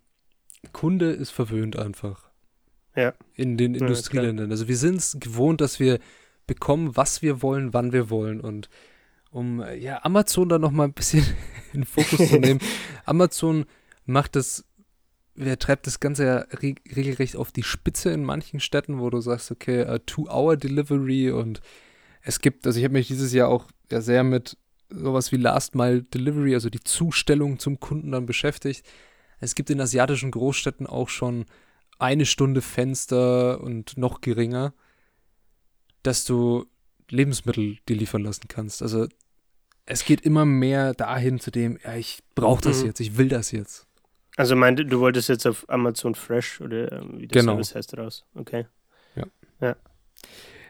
[0.71, 2.29] Kunde ist verwöhnt einfach.
[2.95, 3.13] Ja.
[3.35, 4.51] In den Ja, Industrieländern.
[4.51, 5.99] also wir sind es gewohnt, dass wir
[6.47, 8.39] bekommen, was wir wollen, wann wir wollen.
[8.39, 8.69] Und
[9.31, 11.25] um ja Amazon da noch mal ein bisschen
[11.73, 12.59] in den Fokus zu nehmen,
[13.05, 13.65] Amazon
[14.05, 14.63] macht das,
[15.35, 19.19] wer treibt das Ganze ja re regelrecht auf die Spitze in manchen Städten, wo du
[19.21, 21.61] sagst, okay, uh, Two-Hour-Delivery und
[22.21, 24.57] es gibt, also ich habe mich dieses Jahr auch ja sehr mit
[24.95, 28.85] sowas wie Last Mile Delivery, also die Zustellung zum Kunden dann beschäftigt.
[29.39, 31.45] Es gibt in asiatischen Großstädten auch schon
[31.99, 34.73] eine Stunde Fenster und noch geringer,
[36.03, 36.65] dass du
[37.09, 38.81] Lebensmittel dir liefern lassen kannst.
[38.81, 39.07] Also
[39.85, 42.87] es geht immer mehr dahin zu dem, ja, ich brauche das Mhm.
[42.87, 43.85] jetzt, ich will das jetzt.
[44.35, 47.53] Also meinte, du wolltest jetzt auf Amazon Fresh oder ähm, wie das Genau.
[47.53, 48.25] Service heißt raus.
[48.35, 48.65] Okay.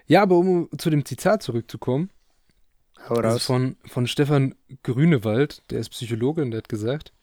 [0.06, 2.10] Ja, aber um zu dem Zitat zurückzukommen,
[3.10, 3.46] Hau Also raus.
[3.46, 7.14] von, von Stefan Grünewald, der ist Psychologe und der hat gesagt,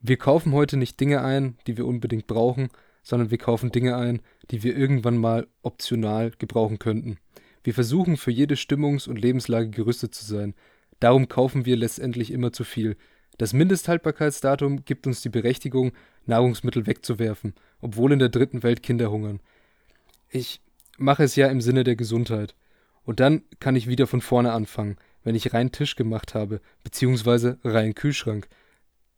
[0.00, 2.70] wir kaufen heute nicht Dinge ein, die wir unbedingt brauchen,
[3.02, 4.20] sondern wir kaufen Dinge ein,
[4.50, 7.18] die wir irgendwann mal optional gebrauchen könnten.
[7.62, 10.54] Wir versuchen für jede Stimmungs- und Lebenslage gerüstet zu sein.
[11.00, 12.96] Darum kaufen wir letztendlich immer zu viel.
[13.36, 15.92] Das Mindesthaltbarkeitsdatum gibt uns die Berechtigung,
[16.26, 19.40] Nahrungsmittel wegzuwerfen, obwohl in der dritten Welt Kinder hungern.
[20.28, 20.60] Ich
[20.98, 22.54] mache es ja im Sinne der Gesundheit.
[23.10, 27.58] Und dann kann ich wieder von vorne anfangen, wenn ich rein Tisch gemacht habe, beziehungsweise
[27.64, 28.48] rein Kühlschrank.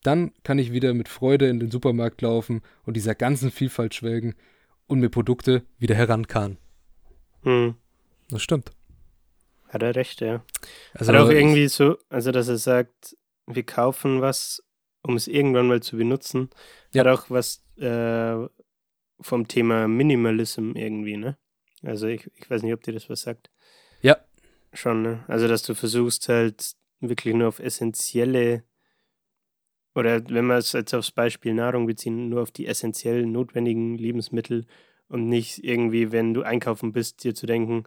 [0.02, 4.34] Dann kann ich wieder mit Freude in den Supermarkt laufen und dieser ganzen Vielfalt schwelgen
[4.86, 6.56] und mir Produkte wieder herankarren.
[7.42, 7.74] Hm.
[8.30, 8.72] Das stimmt.
[9.68, 10.42] Hat er recht, ja.
[10.94, 13.14] Also Hat auch irgendwie so, also dass er sagt,
[13.46, 14.64] wir kaufen was,
[15.02, 16.48] um es irgendwann mal zu benutzen.
[16.94, 17.04] Ja.
[17.04, 18.48] Hat auch was äh,
[19.20, 21.36] vom Thema Minimalism irgendwie, ne?
[21.82, 23.50] Also ich, ich weiß nicht, ob dir das was sagt.
[24.72, 25.24] Schon, ne?
[25.28, 28.64] Also dass du versuchst halt wirklich nur auf essentielle
[29.94, 34.66] oder wenn wir es jetzt aufs Beispiel Nahrung beziehen, nur auf die essentiell notwendigen Lebensmittel
[35.08, 37.84] und nicht irgendwie, wenn du einkaufen bist, dir zu denken,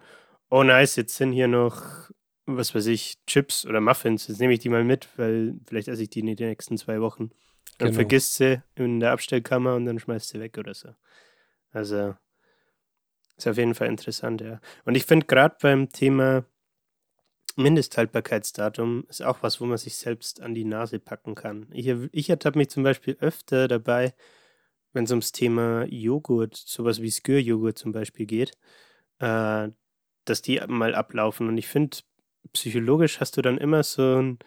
[0.49, 2.11] oh nice, jetzt sind hier noch,
[2.45, 6.03] was weiß ich, Chips oder Muffins, jetzt nehme ich die mal mit, weil vielleicht esse
[6.03, 7.31] ich die in den nächsten zwei Wochen.
[7.79, 7.95] Dann Genau.
[7.95, 10.89] vergisst sie in der Abstellkammer und dann schmeißt sie weg oder so.
[11.71, 12.15] Also
[13.35, 14.61] ist auf jeden Fall interessant, ja.
[14.85, 16.45] Und ich finde gerade beim Thema
[17.55, 21.67] Mindesthaltbarkeitsdatum ist auch was, wo man sich selbst an die Nase packen kann.
[21.71, 24.13] Ich, ich ertappe mich zum Beispiel öfter dabei,
[24.93, 28.51] wenn es ums Thema Joghurt, sowas wie Skür-Joghurt zum Beispiel geht,
[29.19, 29.69] äh,
[30.25, 31.47] dass die mal ablaufen.
[31.47, 31.97] Und ich finde,
[32.53, 34.39] psychologisch hast du dann immer so ein,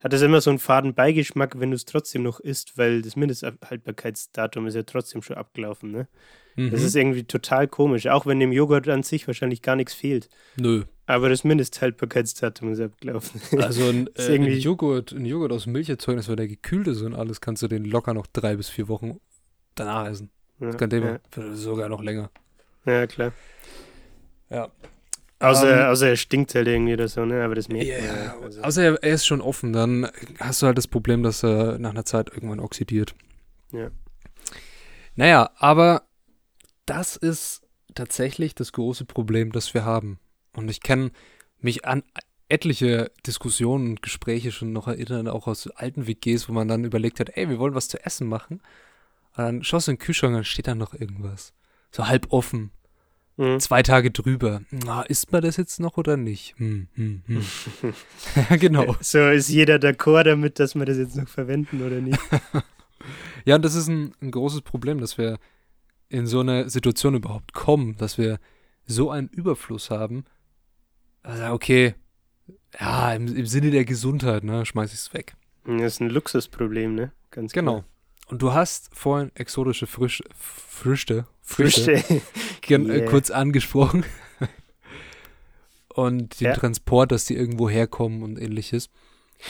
[0.00, 3.16] hat es immer so einen faden Beigeschmack, wenn du es trotzdem noch isst, weil das
[3.16, 6.08] Mindesthaltbarkeitsdatum ist ja trotzdem schon abgelaufen, ne?
[6.56, 6.70] Mhm.
[6.70, 10.28] Das ist irgendwie total komisch, auch wenn dem Joghurt an sich wahrscheinlich gar nichts fehlt.
[10.56, 10.84] Nö.
[11.08, 13.40] Aber das Mindesthaltbarkeitsdatum ist abgelaufen.
[13.62, 16.88] Also ein, äh, ein, irgendwie- Joghurt, ein Joghurt aus Milch erzeugen, das war der gekühlt
[16.88, 19.20] ist und alles, kannst du den locker noch drei bis vier Wochen
[19.76, 20.30] danach essen.
[20.60, 21.20] ja, Kein Thema.
[21.36, 22.30] Ja, Sogar noch länger.
[22.86, 23.32] ja, klar.
[24.50, 24.68] Ja.
[25.38, 27.44] Außer, Ähm, außer er stinkt halt irgendwie oder so, ne?
[27.44, 28.36] Aber das merkt Ja, man ja.
[28.42, 30.08] Also, außer er, er ist schon offen, dann
[30.40, 33.14] hast du halt das Problem, dass er nach einer Zeit irgendwann oxidiert.
[33.70, 33.90] Ja.
[35.14, 36.02] Naja, aber
[36.86, 37.62] das ist
[37.94, 40.18] tatsächlich das große Problem, das wir haben.
[40.56, 41.10] Und ich kann
[41.60, 42.02] mich an
[42.48, 47.20] etliche Diskussionen und Gespräche schon noch erinnern, auch aus alten WGs, wo man dann überlegt
[47.20, 48.60] hat, ey, wir wollen was zu essen machen.
[49.36, 51.52] Und dann schaust du in den Kühlschrank und dann steht da noch irgendwas.
[51.90, 52.70] So halb offen.
[53.36, 53.60] Mhm.
[53.60, 54.62] Zwei Tage drüber.
[54.70, 56.54] Na, isst man das jetzt noch oder nicht?
[56.58, 57.44] Hm, hm, hm.
[58.50, 58.96] ja, genau.
[59.00, 62.18] So ist jeder d'accord damit, dass wir das jetzt noch verwenden oder nicht.
[63.44, 65.38] Ja, und das ist ein, ein großes Problem, dass wir
[66.08, 68.38] in so eine Situation überhaupt kommen, dass wir
[68.86, 70.24] so einen Überfluss haben.
[71.26, 71.94] Also, okay,
[72.78, 75.34] ja, im, im Sinne der Gesundheit, ne, schmeiß ich es weg.
[75.64, 77.12] Das ist ein Luxusproblem, ne?
[77.30, 77.80] Ganz Genau.
[77.80, 77.84] klar.
[78.28, 82.22] Und du hast vorhin exotische Frisch, Früchte, Früchte, Früchte.
[82.62, 83.10] gen- äh, Yeah.
[83.10, 84.04] kurz angesprochen.
[85.88, 86.54] und den Ja.
[86.54, 88.90] Transport, dass die irgendwo herkommen und ähnliches.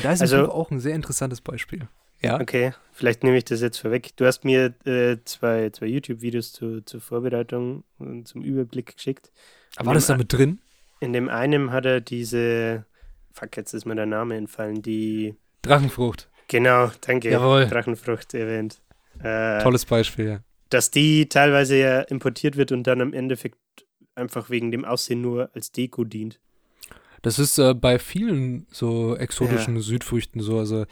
[0.03, 1.89] Da ist Also- also, auch ein sehr interessantes Beispiel.
[2.23, 4.17] Ja, Okay, vielleicht nehme ich das jetzt vorweg.
[4.17, 9.31] Du hast mir äh, zwei, zwei YouTube-Videos zu, zur Vorbereitung und zum Überblick geschickt.
[9.79, 10.61] war das da mit drin?
[11.01, 12.85] In dem einen hat er diese,
[13.33, 16.31] fuck, jetzt ist mir der Name entfallen, die, Drachenfrucht.
[16.49, 17.67] genau, danke, Jawohl.
[17.67, 18.81] Drachenfrucht erwähnt.
[19.23, 20.39] Äh, Tolles Beispiel, ja.
[20.71, 23.59] dass die teilweise ja importiert wird und dann im Endeffekt
[24.15, 26.41] einfach wegen dem Aussehen nur als Deko dient.
[27.23, 30.59] Das ist äh, bei vielen so exotischen Südfrüchten so.
[30.59, 30.87] Also,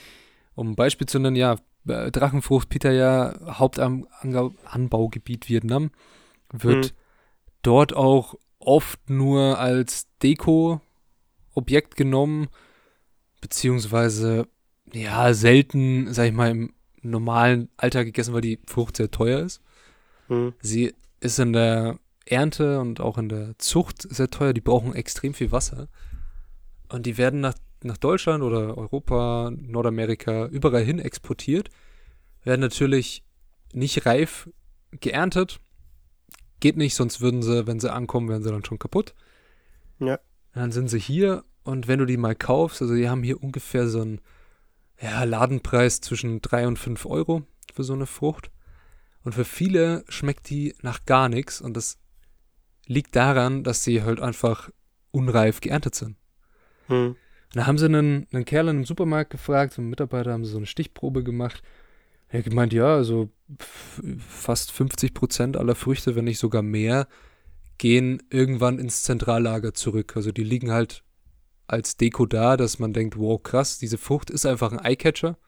[0.55, 5.90] um ein Beispiel zu nennen, ja, äh, Drachenfrucht, Pitaya, Hauptanbaugebiet Vietnam,
[6.53, 6.93] wird Hm.
[7.62, 8.35] dort auch
[8.66, 12.48] oft nur als Deko-Objekt genommen,
[13.40, 14.48] beziehungsweise,
[14.92, 16.72] ja, selten, sag ich mal, im
[17.03, 19.61] normalen Alltag gegessen, weil die Frucht sehr teuer ist.
[20.29, 20.55] Hm.
[20.61, 24.53] Sie ist in der Ernte und auch in der Zucht sehr teuer.
[24.53, 25.88] Die brauchen extrem viel Wasser.
[26.88, 31.68] Und die werden nach, nach Deutschland oder Europa, Nordamerika, überall hin exportiert.
[32.42, 33.22] Werden natürlich
[33.72, 34.48] nicht reif
[34.92, 35.61] geerntet.
[36.64, 39.14] Geht nicht, sonst würden sie, wenn sie ankommen, wären sie dann schon kaputt.
[39.98, 40.18] Ja.
[40.55, 43.87] Dann sind sie hier und wenn du die mal kaufst, also die haben hier ungefähr
[43.87, 44.22] so einen
[44.98, 47.42] ja, Ladenpreis zwischen 3 und 5 Euro
[47.74, 48.50] für so eine Frucht.
[49.24, 51.98] Und für viele schmeckt die nach gar nichts und das
[52.87, 54.70] liegt daran, dass sie halt einfach
[55.11, 56.16] unreif geerntet sind.
[56.87, 57.09] Hm.
[57.09, 57.16] Und
[57.53, 60.53] da haben sie einen, einen Kerl in einem Supermarkt gefragt, so einen Mitarbeiter haben sie
[60.53, 61.62] so eine Stichprobe gemacht.
[62.35, 63.29] Er hat gemeint, ja, also
[64.18, 67.07] fast 50 Prozent aller Früchte, wenn nicht sogar mehr,
[67.79, 70.14] gehen irgendwann ins Zentrallager zurück.
[70.16, 71.05] Also die liegen halt
[71.68, 75.38] als Deko da, dass man denkt, wow, krass, diese Frucht ist einfach ein Eyecatcher.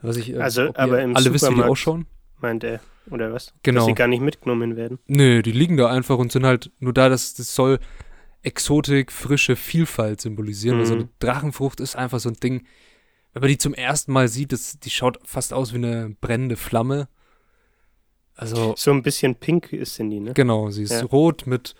[0.00, 2.06] Was ich, äh, Also, aber im alle wisst, wie die ausschauen?
[2.40, 3.52] Meint er, oder was?
[3.62, 3.80] Genau.
[3.80, 4.98] Dass sie gar nicht mitgenommen werden.
[5.06, 7.80] Nö, die liegen da einfach und sind halt nur da, dass das soll
[8.40, 10.78] Exotik, frische Vielfalt symbolisieren.
[10.78, 11.00] Also Mhm.
[11.00, 12.66] eine Drachenfrucht ist einfach so ein Ding,
[13.36, 16.56] wenn man die zum ersten Mal sieht, das, die schaut fast aus wie eine brennende
[16.56, 17.08] Flamme.
[18.34, 20.32] Also, So ein bisschen pink ist sind die, ne?
[20.34, 21.04] genau, sie ist Ja.
[21.04, 21.74] rot mit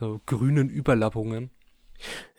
[0.00, 1.50] so grünen Überlappungen.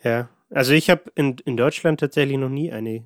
[0.04, 3.04] Ja, also ich habe in, in Deutschland tatsächlich noch nie eine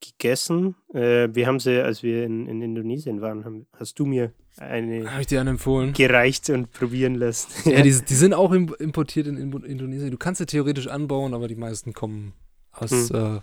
[0.00, 0.76] gegessen.
[0.92, 5.10] Äh, wir haben sie, als wir in, in Indonesien waren, haben, hast du mir eine
[5.10, 5.92] Habe ich dir empfohlen?
[5.92, 7.50] gereicht und probieren lassen.
[7.70, 10.10] Ja, die, die sind auch im, importiert in, Indo- Indonesien.
[10.10, 12.32] Du kannst sie theoretisch anbauen, aber die meisten kommen
[12.72, 13.36] aus Hm.
[13.36, 13.40] äh,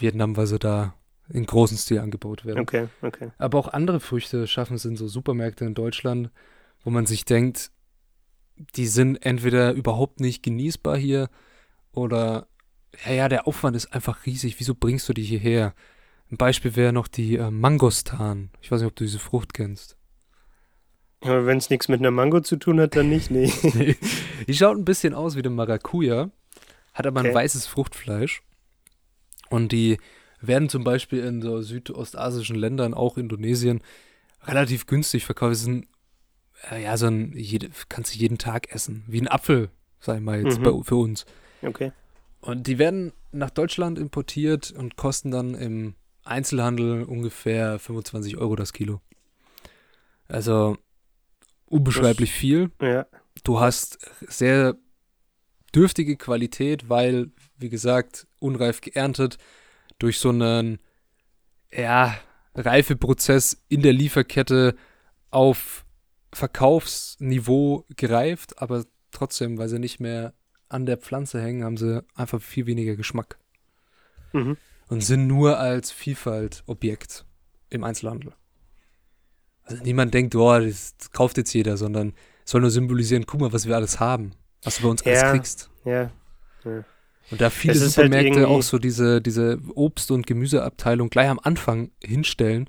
[0.00, 0.94] Vietnam, weil sie da
[1.28, 2.60] in großen Stil angebaut werden.
[2.60, 3.30] Okay, okay.
[3.38, 6.30] Aber auch andere Früchte schaffen es in so Supermärkte in Deutschland,
[6.82, 7.70] wo man sich denkt,
[8.76, 11.28] die sind entweder überhaupt nicht genießbar hier
[11.92, 12.46] oder,
[13.06, 14.58] ja, ja, der Aufwand ist einfach riesig.
[14.58, 15.74] Wieso bringst du die hierher?
[16.30, 18.50] Ein Beispiel wäre noch die äh, Mangostan.
[18.60, 19.96] Ich weiß nicht, ob du diese Frucht kennst.
[21.22, 23.52] Aber wenn es nichts mit einer Mango zu tun hat, dann nicht, nee.
[24.48, 26.30] Die schaut ein bisschen aus wie eine Maracuja,
[26.94, 27.28] hat aber Okay.
[27.28, 28.42] ein weißes Fruchtfleisch.
[29.50, 29.98] Und die
[30.40, 33.82] werden zum Beispiel in so südostasischen Ländern, auch Indonesien,
[34.44, 35.52] relativ günstig verkauft.
[35.52, 35.86] Das sind,
[36.70, 39.04] äh, ja, so ein, jede, kannst du jeden Tag essen.
[39.06, 39.68] Wie ein Apfel,
[40.00, 40.62] sag ich mal jetzt Mhm.
[40.62, 41.26] bei, für uns.
[41.60, 41.92] Okay.
[42.40, 48.72] Und die werden nach Deutschland importiert und kosten dann im Einzelhandel ungefähr 25 Euro das
[48.72, 49.00] Kilo.
[50.28, 50.78] Also
[51.66, 53.06] unbeschreiblich viel Ja.
[53.44, 54.76] du hast sehr
[55.74, 59.38] dürftige Qualität, weil, wie gesagt, unreif geerntet,
[59.98, 60.78] durch so einen,
[61.72, 62.16] ja,
[62.54, 64.74] Reifeprozess in der Lieferkette
[65.30, 65.84] auf
[66.32, 70.34] Verkaufsniveau gereift, aber trotzdem, weil sie nicht mehr
[70.68, 73.38] an der Pflanze hängen, haben sie einfach viel weniger Geschmack
[74.32, 74.56] Mhm.
[74.88, 77.24] und sind nur als Vielfaltobjekt
[77.70, 78.32] im Einzelhandel.
[79.62, 82.14] Also niemand denkt, oh, das kauft jetzt jeder, sondern
[82.44, 84.32] soll nur symbolisieren, guck mal, was wir alles haben,
[84.62, 85.30] was du bei uns alles Ja.
[85.32, 85.70] kriegst.
[85.84, 86.10] Ja.
[87.30, 91.38] Und da viele halt Supermärkte irgendwie- auch so diese, diese Obst- und Gemüseabteilung gleich am
[91.40, 92.68] Anfang hinstellen,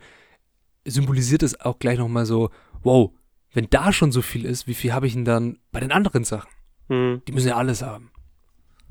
[0.86, 2.50] symbolisiert es auch gleich nochmal so,
[2.84, 3.12] wow,
[3.54, 6.24] wenn da schon so viel ist, wie viel habe ich denn dann bei den anderen
[6.24, 6.50] Sachen?
[6.90, 7.22] Mhm.
[7.28, 8.12] Die müssen ja alles haben.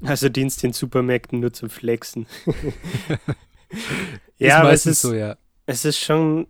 [0.02, 2.26] Also Dienst den Supermärkten nur zum Flexen.
[4.38, 5.36] ja, aber es ist, so, ja.
[5.66, 6.46] es ist schon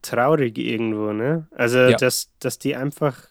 [0.00, 1.46] traurig irgendwo, ne?
[1.52, 1.96] Also, Ja.
[1.96, 3.26] dass, dass die einfach,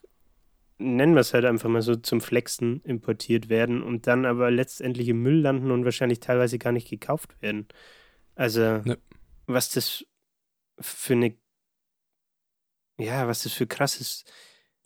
[0.81, 5.07] nennen wir es halt einfach mal so, zum Flexen importiert werden und dann aber letztendlich
[5.09, 7.67] im Müll landen und wahrscheinlich teilweise gar nicht gekauft werden.
[8.35, 8.97] Also, Ne.
[9.47, 10.05] was das
[10.79, 11.35] für eine,
[12.97, 14.25] ja, was das für krasses,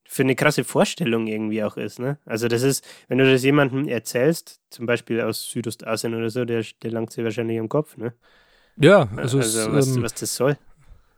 [0.07, 2.19] für eine krasse Vorstellung irgendwie auch ist, ne?
[2.25, 6.63] Also, das ist, wenn du das jemandem erzählst, zum Beispiel aus Südostasien oder so, der,
[6.83, 8.13] der langt sich wahrscheinlich am Kopf, ne?
[8.77, 10.57] Ja, also, Also, es, was, ähm, was das soll.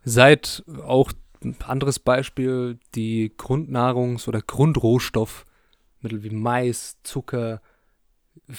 [0.03, 1.11] seit auch
[1.43, 7.61] ein anderes Beispiel die Grundnahrungs- oder Grundrohstoffmittel wie Mais, Zucker,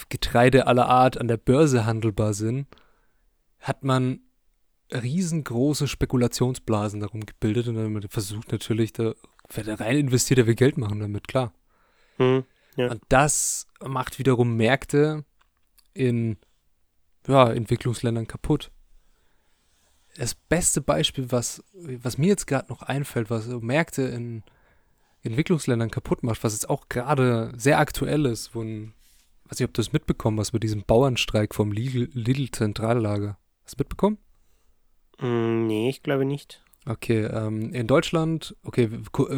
[0.08, 2.66] Getreide aller Art an der Börse handelbar sind,
[3.60, 4.20] hat man
[4.92, 9.14] riesengroße Spekulationsblasen darum gebildet und dann versucht natürlich, da,
[9.52, 11.52] wer da rein investiert, der will Geld machen damit, klar.
[12.16, 12.44] Hm.
[12.76, 12.90] Ja.
[12.90, 15.24] Und das macht wiederum Märkte
[15.94, 16.38] in
[17.26, 18.70] ja, Entwicklungsländern kaputt.
[20.18, 24.42] Das beste Beispiel, was, was mir jetzt gerade noch einfällt, was Märkte in
[25.22, 28.94] Entwicklungsländern kaputt macht, was jetzt auch gerade sehr aktuell ist, wo ein,
[29.48, 33.38] weiß nicht, ob du das mitbekommen hast, mit diesem Bauernstreik vom Lidl- Lidl-Zentrallager.
[33.64, 34.18] Hast du mitbekommen?
[35.20, 36.62] Mm, Nee, ich glaube nicht.
[36.86, 38.88] Okay, ähm, in Deutschland, okay, äh,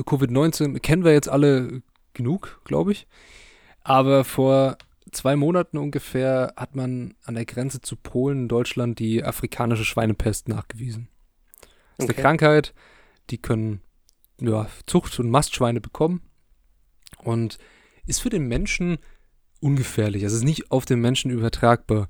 [0.03, 1.83] Covid-19 kennen wir jetzt alle
[2.15, 3.07] genug, glaube ich.
[3.83, 4.77] Aber vor
[5.13, 11.09] zwei Monaten ungefähr hat man an der Grenze zu Polen, Deutschland, die afrikanische Schweinepest nachgewiesen.
[11.61, 11.69] Das
[12.07, 12.13] ist Okay.
[12.15, 12.75] eine Krankheit,
[13.31, 13.81] die können
[14.41, 16.23] ja, Zucht- und Mastschweine bekommen
[17.19, 17.59] und
[18.07, 18.99] ist für den Menschen
[19.61, 20.23] ungefährlich.
[20.25, 22.09] Also es ist nicht auf den Menschen übertragbar,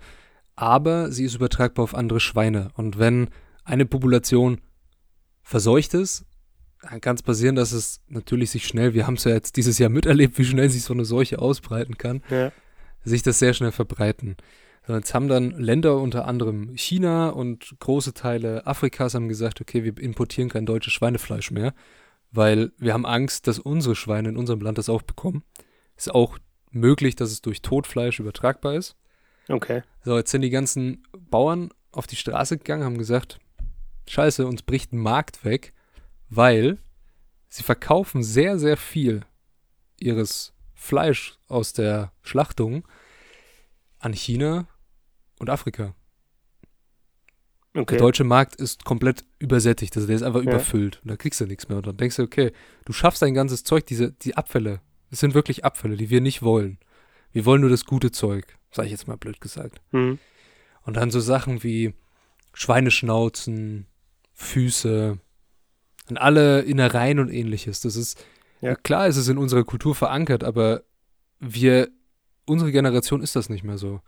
[0.54, 2.70] aber sie ist übertragbar auf andere Schweine.
[2.74, 3.30] Und wenn
[3.64, 4.60] eine Population
[5.42, 6.24] verseucht ist,
[6.82, 9.78] dann kann es passieren, dass es natürlich sich schnell, wir haben es ja jetzt dieses
[9.78, 12.52] Jahr miterlebt, wie schnell sich so eine Seuche ausbreiten kann, Ja.
[13.04, 14.36] Sich das sehr schnell verbreiten.
[14.88, 19.96] Jetzt haben dann Länder, unter anderem China und große Teile Afrikas, haben gesagt, okay, wir
[19.98, 21.74] importieren kein deutsches Schweinefleisch mehr,
[22.32, 25.44] weil wir haben Angst, dass unsere Schweine in unserem Land das auch bekommen.
[25.96, 26.38] Ist auch
[26.70, 28.96] möglich, dass es durch Totfleisch übertragbar ist.
[29.48, 29.82] Okay.
[30.04, 33.38] So, jetzt sind die ganzen Bauern auf die Straße gegangen, haben gesagt,
[34.08, 35.72] scheiße, uns bricht ein Markt weg,
[36.28, 36.78] weil
[37.48, 39.22] sie verkaufen sehr, sehr viel
[39.98, 42.88] ihres Fleisch aus der Schlachtung
[43.98, 44.66] an China
[45.38, 45.94] und Afrika.
[47.74, 47.96] Okay.
[47.96, 50.48] Der deutsche Markt ist komplett übersättigt, also der ist einfach Ja.
[50.50, 51.76] überfüllt und da kriegst du nichts mehr.
[51.78, 52.52] Und dann denkst du, okay,
[52.86, 56.40] du schaffst dein ganzes Zeug, diese, die Abfälle, das sind wirklich Abfälle, die wir nicht
[56.40, 56.78] wollen.
[57.30, 59.82] Wir wollen nur das gute Zeug, sag ich jetzt mal blöd gesagt.
[59.90, 60.18] Hm.
[60.82, 61.92] Und dann so Sachen wie
[62.54, 63.86] Schweineschnauzen,
[64.32, 65.18] Füße,
[66.08, 67.82] und alle Innereien und ähnliches.
[67.82, 68.24] Das ist,
[68.60, 68.74] Ja.
[68.74, 70.82] klar ist es in unserer Kultur verankert, aber
[71.38, 71.88] wir,
[72.46, 74.00] unsere Generation ist das nicht mehr so.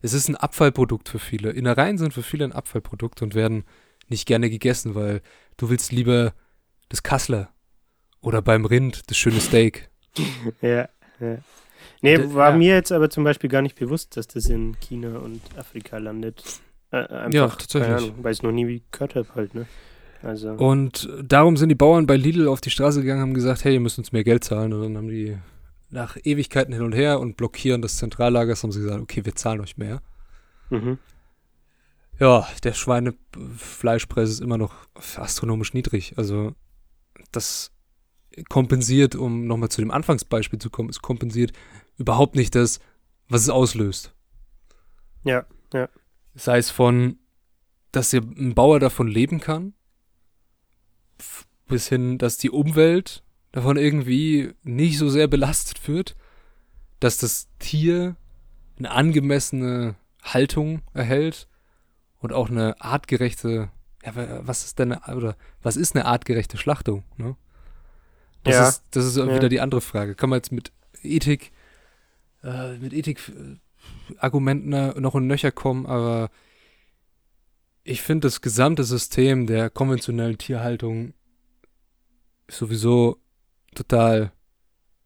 [0.00, 1.50] Es ist ein Abfallprodukt für viele.
[1.50, 3.64] Innereien sind für viele ein Abfallprodukt und werden
[4.08, 5.20] nicht gerne gegessen, weil
[5.56, 6.32] du willst lieber
[6.88, 7.50] das Kassler
[8.20, 9.90] oder beim Rind das schöne Steak.
[10.62, 10.88] Ja,
[11.20, 11.38] ja.
[12.00, 12.56] Nee, D- war ja.
[12.56, 16.42] mir jetzt aber zum Beispiel gar nicht bewusst, dass das in China und Afrika landet.
[16.90, 18.12] Äh, einfach, Ja, tatsächlich.
[18.22, 19.66] Weil ich es noch nie gehört habe halt, ne?
[20.22, 23.74] Also, Und darum sind die Bauern bei Lidl auf die Straße gegangen, haben gesagt, hey,
[23.74, 24.72] ihr müsst uns mehr Geld zahlen.
[24.72, 25.38] Und dann haben die
[25.90, 29.60] nach Ewigkeiten hin und her und blockieren des Zentrallagers, haben sie gesagt, okay, wir zahlen
[29.60, 30.02] euch mehr.
[30.70, 30.98] mhm.
[32.20, 34.74] Ja, der Schweinefleischpreis ist immer noch
[35.16, 36.14] astronomisch niedrig.
[36.16, 36.52] Also
[37.30, 37.70] das
[38.48, 41.52] kompensiert, um nochmal zu dem Anfangsbeispiel zu kommen, es kompensiert
[41.96, 42.80] überhaupt nicht das,
[43.28, 44.14] was es auslöst.
[45.24, 45.88] Ja, ja.
[46.34, 47.18] Sei es von,
[47.92, 49.74] dass ein Bauer davon leben kann,
[51.66, 56.16] bis hin, dass die Umwelt davon irgendwie nicht so sehr belastet wird,
[57.00, 58.16] dass das Tier
[58.78, 61.48] eine angemessene Haltung erhält
[62.20, 63.70] und auch eine artgerechte,
[64.04, 67.36] ja, wa- was ist denn, eine, oder was ist eine artgerechte Schlachtung, ne?
[68.44, 69.34] Das Ja, ist, das ist ja.
[69.34, 70.14] wieder die andere Frage.
[70.14, 71.50] Kann man jetzt mit Ethik,
[72.44, 76.30] äh, mit Ethik-Argumenten noch und nöcher kommen, aber
[77.88, 81.14] ich finde das gesamte System der konventionellen Tierhaltung
[82.48, 83.18] sowieso
[83.74, 84.32] total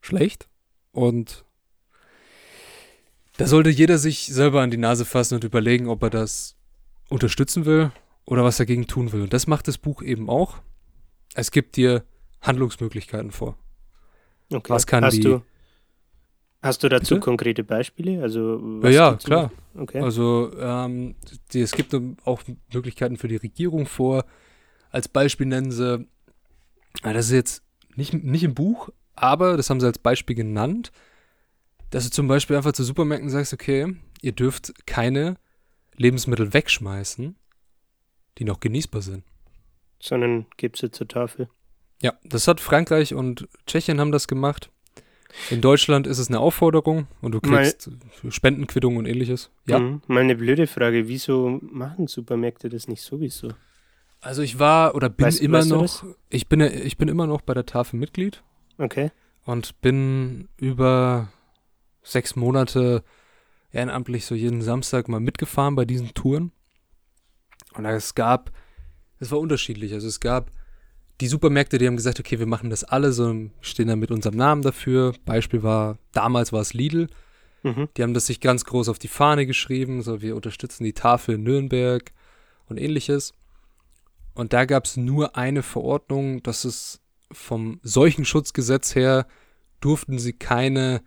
[0.00, 0.48] schlecht
[0.90, 1.44] und
[3.36, 6.56] da sollte jeder sich selber an die Nase fassen und überlegen, ob er das
[7.08, 7.92] unterstützen will
[8.26, 9.22] oder was dagegen tun will.
[9.22, 10.58] Und das macht das Buch eben auch.
[11.34, 12.04] Es gibt dir
[12.42, 13.56] Handlungsmöglichkeiten vor.
[14.52, 14.68] Okay.
[14.72, 15.22] Was kann hast die-
[16.62, 17.24] hast du dazu Bitte?
[17.24, 18.22] konkrete Beispiele?
[18.22, 19.50] Also, Ja, klar.
[19.74, 20.00] Okay.
[20.00, 21.14] Also ähm,
[21.52, 21.94] die, es gibt
[22.24, 22.42] auch
[22.72, 24.24] Möglichkeiten für die Regierung vor.
[24.90, 26.06] Als Beispiel nennen sie,
[27.02, 27.62] das ist jetzt
[27.96, 30.92] nicht, nicht im Buch, aber das haben sie als Beispiel genannt,
[31.90, 35.36] dass du zum Beispiel einfach zu Supermärkten sagst, okay, ihr dürft keine
[35.96, 37.36] Lebensmittel wegschmeißen,
[38.38, 39.24] die noch genießbar sind.
[40.00, 41.48] sondern gibt sie zur Tafel.
[42.02, 44.70] Ja, das hat Frankreich und Tschechien haben das gemacht.
[45.50, 47.90] In Deutschland ist es eine Aufforderung und du kriegst
[48.28, 49.50] Spendenquittung und ähnliches.
[49.66, 49.78] Ja.
[49.78, 50.02] Mhm.
[50.06, 53.48] Mal eine blöde Frage, wieso machen Supermärkte das nicht sowieso?
[54.20, 57.40] Also ich war oder bin Weißt- immer weißt noch, ich bin ich bin immer noch
[57.40, 58.42] bei der Tafel Mitglied
[58.78, 59.10] Okay.
[59.44, 61.32] und bin über
[62.02, 63.02] sechs Monate
[63.72, 66.52] ehrenamtlich so jeden Samstag mal mitgefahren bei diesen Touren.
[67.74, 68.52] Und es gab,
[69.18, 69.92] es war unterschiedlich.
[69.94, 70.50] Also es gab
[71.22, 74.34] die Supermärkte, die haben gesagt, okay, wir machen das alle, so stehen da mit unserem
[74.34, 75.14] Namen dafür.
[75.24, 77.06] Beispiel war, damals war es Lidl.
[77.62, 77.88] Mhm.
[77.96, 81.36] Die haben das sich ganz groß auf die Fahne geschrieben, so wir unterstützen die Tafel
[81.36, 82.10] in Nürnberg
[82.66, 83.34] und ähnliches.
[84.34, 87.00] Und da gab es nur eine Verordnung, dass es
[87.30, 89.28] vom Seuchenschutzgesetz her
[89.78, 91.04] durften sie keine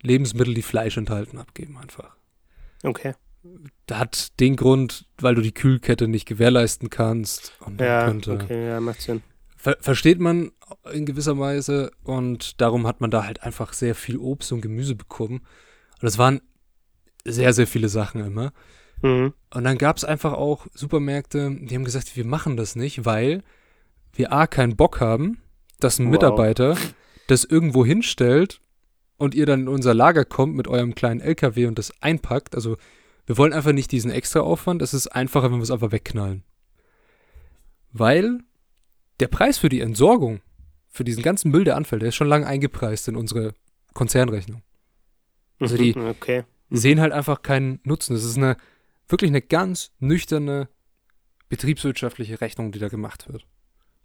[0.00, 2.16] Lebensmittel, die Fleisch enthalten, abgeben einfach.
[2.82, 3.12] Okay.
[3.86, 7.52] Da hat den Grund, weil du die Kühlkette nicht gewährleisten kannst.
[7.78, 9.22] Ja, könnte, okay, ja, macht Sinn.
[9.56, 10.52] Ver versteht man
[10.92, 14.94] in gewisser Weise und darum hat man da halt einfach sehr viel Obst und Gemüse
[14.94, 15.40] bekommen.
[16.00, 16.40] Und es waren
[17.24, 18.52] sehr, sehr viele Sachen immer.
[19.02, 19.32] Mhm.
[19.52, 23.42] Und dann gab es einfach auch Supermärkte, die haben gesagt, wir machen das nicht, weil
[24.12, 25.40] wir A, keinen Bock haben,
[25.80, 26.12] dass ein Wow.
[26.12, 26.76] Mitarbeiter
[27.26, 28.60] das irgendwo hinstellt
[29.16, 32.54] und ihr dann in unser Lager kommt mit eurem kleinen LKW und das einpackt.
[32.54, 32.76] Also
[33.28, 36.44] wir wollen einfach nicht diesen extra Aufwand, es ist einfacher, wenn wir es einfach wegknallen.
[37.92, 38.40] Weil
[39.20, 40.40] der Preis für die Entsorgung,
[40.88, 43.54] für diesen ganzen Müll, der anfällt, der ist schon lange eingepreist in unsere
[43.94, 44.62] Konzernrechnung.
[45.60, 46.44] Also die- Mhm, Okay.
[46.70, 48.14] sehen halt einfach keinen Nutzen.
[48.14, 48.56] Das ist eine
[49.08, 50.68] wirklich eine ganz nüchterne
[51.48, 53.46] betriebswirtschaftliche Rechnung, die da gemacht wird.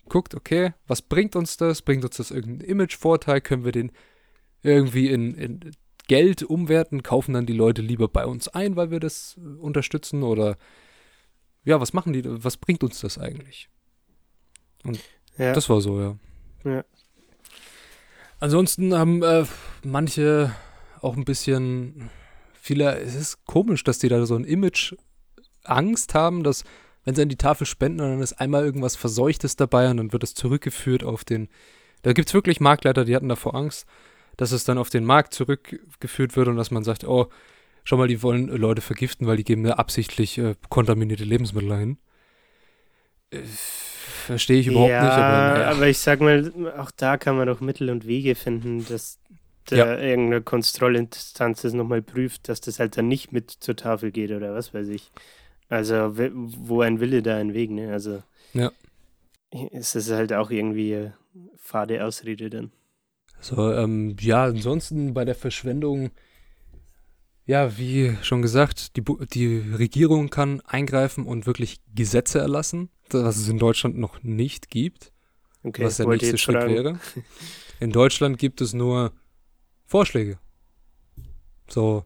[0.09, 1.81] Guckt, okay, was bringt uns das?
[1.81, 3.39] Bringt uns das irgendeinen Imagevorteil?
[3.41, 3.91] Können wir den
[4.63, 5.71] irgendwie in, in
[6.07, 7.03] Geld umwerten?
[7.03, 10.23] Kaufen dann die Leute lieber bei uns ein, weil wir das äh, unterstützen?
[10.23, 10.57] Oder
[11.63, 12.23] ja, was machen die?
[12.25, 13.69] Was bringt uns das eigentlich?
[15.37, 15.53] Ja.
[15.53, 16.17] Das war so, ja.
[16.65, 16.83] Ja.
[18.39, 19.45] Ansonsten haben äh,
[19.83, 20.53] manche
[21.01, 22.09] auch ein bisschen
[22.53, 24.95] viele, es ist komisch, dass die da so ein Image
[25.63, 26.63] Angst haben, dass
[27.03, 30.13] wenn sie an die Tafel spenden und dann ist einmal irgendwas Verseuchtes dabei und dann
[30.13, 31.49] wird es zurückgeführt auf den,
[32.01, 33.85] da gibt es wirklich Marktleiter, die hatten davor Angst,
[34.37, 37.27] dass es dann auf den Markt zurückgeführt wird und dass man sagt, oh,
[37.83, 41.69] schau mal, die wollen äh, Leute vergiften, weil die geben da absichtlich äh, kontaminierte Lebensmittel
[41.69, 41.97] dahin.
[43.31, 43.41] Äh,
[44.25, 47.59] Verstehe ich überhaupt ja, nicht, aber aber ich sag mal, auch da kann man doch
[47.61, 49.19] Mittel und Wege finden, dass
[49.65, 49.99] da Ja.
[49.99, 54.53] irgendeine Kontrollinstanz das nochmal prüft, dass das halt dann nicht mit zur Tafel geht oder
[54.53, 55.11] was weiß ich.
[55.69, 57.91] Also, wo ein Wille, da ein Weg, ne?
[57.91, 58.23] Also,
[58.53, 58.71] Ja.
[59.71, 61.17] es ist halt auch irgendwie eine
[61.57, 62.71] fade Ausrede dann.
[63.43, 66.11] So, ähm, ja, ansonsten bei der Verschwendung,
[67.45, 73.49] ja, wie schon gesagt, die, die Regierung kann eingreifen und wirklich Gesetze erlassen, was es
[73.49, 75.11] in Deutschland noch nicht gibt,
[75.61, 76.73] Okay, was der nächste Schritt fragen.
[76.73, 76.99] wäre.
[77.79, 79.11] In Deutschland gibt es nur
[79.85, 80.39] Vorschläge.
[81.69, 82.05] So,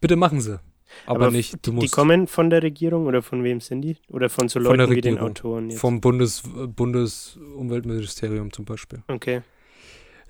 [0.00, 0.58] bitte machen sie.
[1.06, 3.82] Aber, f- nicht, du die, musst die kommen von der Regierung oder von wem sind
[3.82, 3.96] die?
[4.08, 5.18] Oder von so Von Leuten wie den.
[5.18, 5.78] Autoren jetzt?
[5.80, 6.42] vom Bundes,
[6.74, 9.02] Bundesumweltministerium zum Beispiel.
[9.06, 9.42] okay.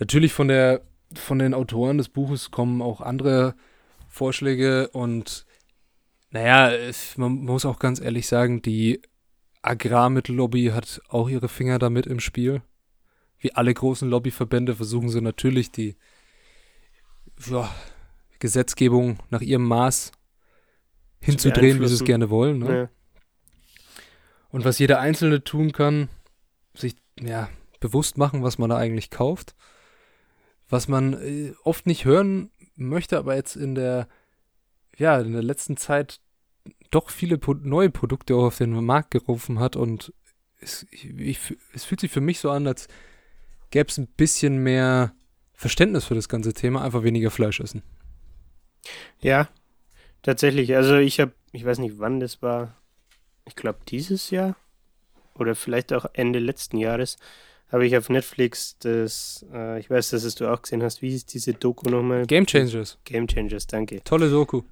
[0.00, 0.82] Natürlich von der
[1.14, 3.54] von den Autoren des Buches kommen auch andere
[4.08, 5.46] Vorschläge und
[6.30, 6.72] naja,
[7.16, 9.02] man muss auch ganz ehrlich sagen, die
[9.62, 12.62] Agrarmittellobby hat auch ihre Finger damit im Spiel.
[13.38, 15.96] Wie alle großen Lobbyverbände versuchen sie natürlich die
[17.46, 17.68] ja,
[18.38, 20.12] Gesetzgebung nach ihrem Maß
[21.20, 22.58] hinzudrehen, wie sie es gerne wollen.
[22.58, 22.76] Ne?
[22.76, 22.88] Ja.
[24.50, 26.08] Und was jeder Einzelne tun kann,
[26.74, 27.48] sich ja,
[27.80, 29.54] bewusst machen, was man da eigentlich kauft.
[30.70, 34.08] Was man äh, oft nicht hören möchte, aber jetzt in der,
[34.96, 36.20] ja, in der letzten Zeit
[36.90, 40.12] doch viele neue Produkte auch auf den Markt gerufen hat und
[40.60, 41.38] es, ich,
[41.72, 42.88] es fühlt sich für mich so an, als
[43.70, 45.14] gäbe es ein bisschen mehr
[45.52, 47.82] Verständnis für das ganze Thema, einfach weniger Fleisch essen.
[49.20, 49.48] Ja,
[50.22, 50.74] tatsächlich.
[50.74, 52.76] Also ich habe, ich weiß nicht wann das war,
[53.46, 54.56] ich glaube dieses Jahr
[55.34, 57.16] oder vielleicht auch Ende letzten Jahres,
[57.72, 61.10] habe ich auf Netflix das, äh, ich weiß, dass es du auch gesehen hast, wie
[61.10, 62.26] hieß diese Doku nochmal?
[62.26, 64.02] Game Changers, Game Changers, danke.
[64.04, 64.62] tolle Doku.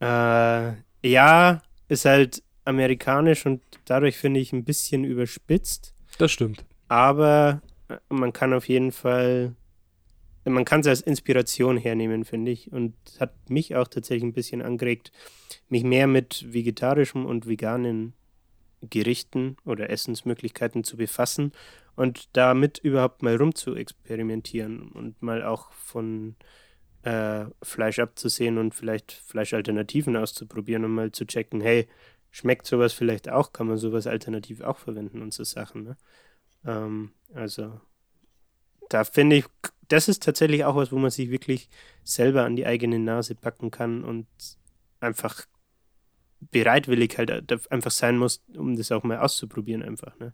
[0.00, 0.72] Äh,
[1.02, 6.64] ja, ist halt amerikanisch und dadurch finde ich ein bisschen überspitzt, Das stimmt.
[6.88, 9.54] aber äh, man kann auf jeden Fall,
[10.44, 14.62] man kann es als Inspiration hernehmen, finde ich, und hat mich auch tatsächlich ein bisschen
[14.62, 15.12] angeregt,
[15.68, 18.12] mich mehr mit vegetarischem und veganen
[18.82, 21.52] Gerichten oder Essensmöglichkeiten zu befassen
[21.94, 26.36] und damit überhaupt mal rum zu experimentieren und mal auch von
[27.02, 31.86] äh, Fleisch abzusehen und vielleicht Fleischalternativen auszuprobieren und mal zu checken, hey,
[32.30, 35.84] schmeckt sowas vielleicht auch, kann man sowas alternativ auch verwenden und so Sachen.
[35.84, 35.96] Ne?
[36.66, 37.80] Ähm, also
[38.88, 39.46] da finde ich,
[39.88, 41.68] das ist tatsächlich auch was, wo man sich wirklich
[42.04, 44.26] selber an die eigene Nase packen kann und
[45.00, 45.46] einfach
[46.40, 47.30] bereitwillig halt
[47.70, 50.18] einfach sein muss, um das auch mal auszuprobieren einfach.
[50.18, 50.32] Ne?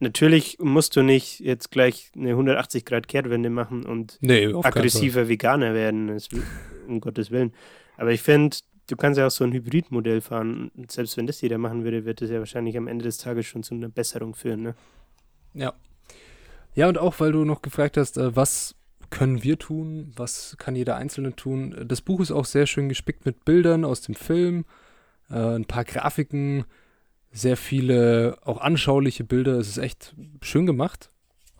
[0.00, 5.74] Natürlich musst du nicht jetzt gleich eine 180 Grad Kehrtwende machen und nee, aggressiver Veganer
[5.74, 6.18] werden,
[6.88, 7.52] um Gottes Willen.
[7.96, 8.56] Aber ich finde,
[8.88, 10.70] du kannst ja auch so ein Hybridmodell fahren.
[10.76, 13.46] Und selbst wenn das jeder machen würde, wird das ja wahrscheinlich am Ende des Tages
[13.46, 14.62] schon zu einer Besserung führen.
[14.62, 14.74] Ne?
[15.54, 15.72] Ja.
[16.74, 18.74] Ja, und auch weil du noch gefragt hast, äh, was
[19.10, 21.84] können wir tun, was kann jeder Einzelne tun.
[21.86, 24.64] Das Buch ist auch sehr schön gespickt mit Bildern aus dem Film,
[25.30, 26.64] äh, ein paar Grafiken,
[27.32, 29.58] sehr viele auch anschauliche Bilder.
[29.58, 31.10] Es ist echt schön gemacht.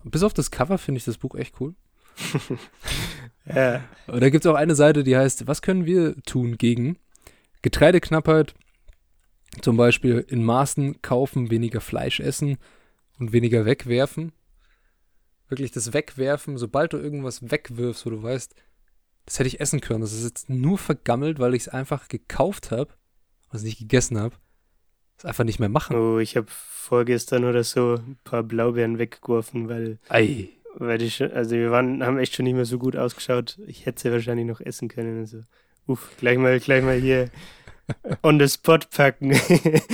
[0.03, 1.73] Bis auf das Cover finde ich das Buch echt cool.
[3.45, 3.83] ja.
[4.07, 6.97] Und da gibt es auch eine Seite, die heißt, was können wir tun gegen
[7.61, 8.53] Getreideknappheit?
[9.61, 12.57] Zum Beispiel in Maßen kaufen, weniger Fleisch essen
[13.19, 14.31] und weniger wegwerfen.
[15.47, 18.55] Wirklich das Wegwerfen, sobald du irgendwas wegwirfst, wo du weißt,
[19.25, 20.01] das hätte ich essen können.
[20.01, 22.93] Das ist jetzt nur vergammelt, weil ich es einfach gekauft habe,
[23.53, 24.35] was ich gegessen habe
[25.17, 25.95] das einfach nicht mehr machen.
[25.95, 29.99] Oh, ich habe vorgestern oder so ein paar Blaubeeren weggeworfen, weil.
[30.09, 30.49] Ei.
[30.75, 33.59] Weil die schon, also wir waren, haben echt schon nicht mehr so gut ausgeschaut.
[33.67, 35.19] Ich hätte sie wahrscheinlich noch essen können.
[35.19, 35.41] Also,
[35.85, 37.29] uff, gleich mal, gleich mal hier
[38.23, 39.33] on the spot packen.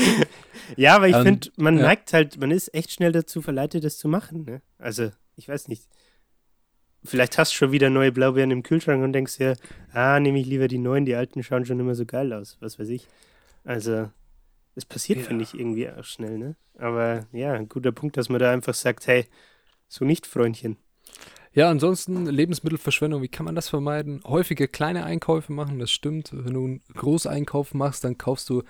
[0.78, 1.84] ja, aber ich um, finde, man ja.
[1.84, 4.46] neigt halt, man ist echt schnell dazu verleitet, das zu machen.
[4.46, 4.62] Ne?
[4.78, 5.84] Also, ich weiß nicht.
[7.04, 9.56] Vielleicht hast du schon wieder neue Blaubeeren im Kühlschrank und denkst dir,
[9.94, 12.80] ah, nehme ich lieber die neuen, die alten schauen schon immer so geil aus, was
[12.80, 13.08] weiß ich.
[13.70, 14.10] Also,
[14.74, 15.26] das passiert, ja.
[15.26, 16.56] finde ich, irgendwie auch schnell, ne?
[16.80, 19.28] Aber ja, ein guter Punkt, dass man da einfach sagt, hey,
[19.88, 20.78] so nicht, Freundchen.
[21.54, 24.22] Ja, ansonsten Lebensmittelverschwendung, wie kann man das vermeiden?
[24.26, 26.32] Häufige kleine Einkäufe machen, das stimmt.
[26.34, 28.64] Wenn du einen Großeinkauf machst, dann kaufst du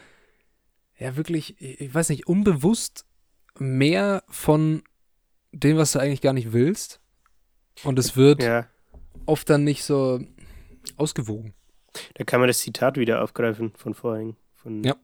[0.97, 3.06] ja wirklich, ich weiß nicht, unbewusst
[3.58, 4.84] mehr von
[5.54, 7.00] dem, was du eigentlich gar nicht willst.
[7.86, 8.68] Und es wird ja.
[9.26, 10.20] oft dann nicht so
[10.97, 11.54] ausgewogen.
[12.16, 14.36] Da kann man das Zitat wieder aufgreifen von vorhin.
[14.70, 14.95] Von ja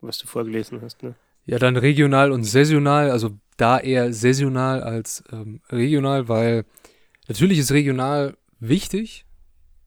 [0.00, 1.14] was du vorgelesen hast, ne?
[1.46, 6.64] Ja, dann regional und saisonal, also da eher saisonal als ähm, regional, weil
[7.28, 9.24] natürlich ist regional wichtig,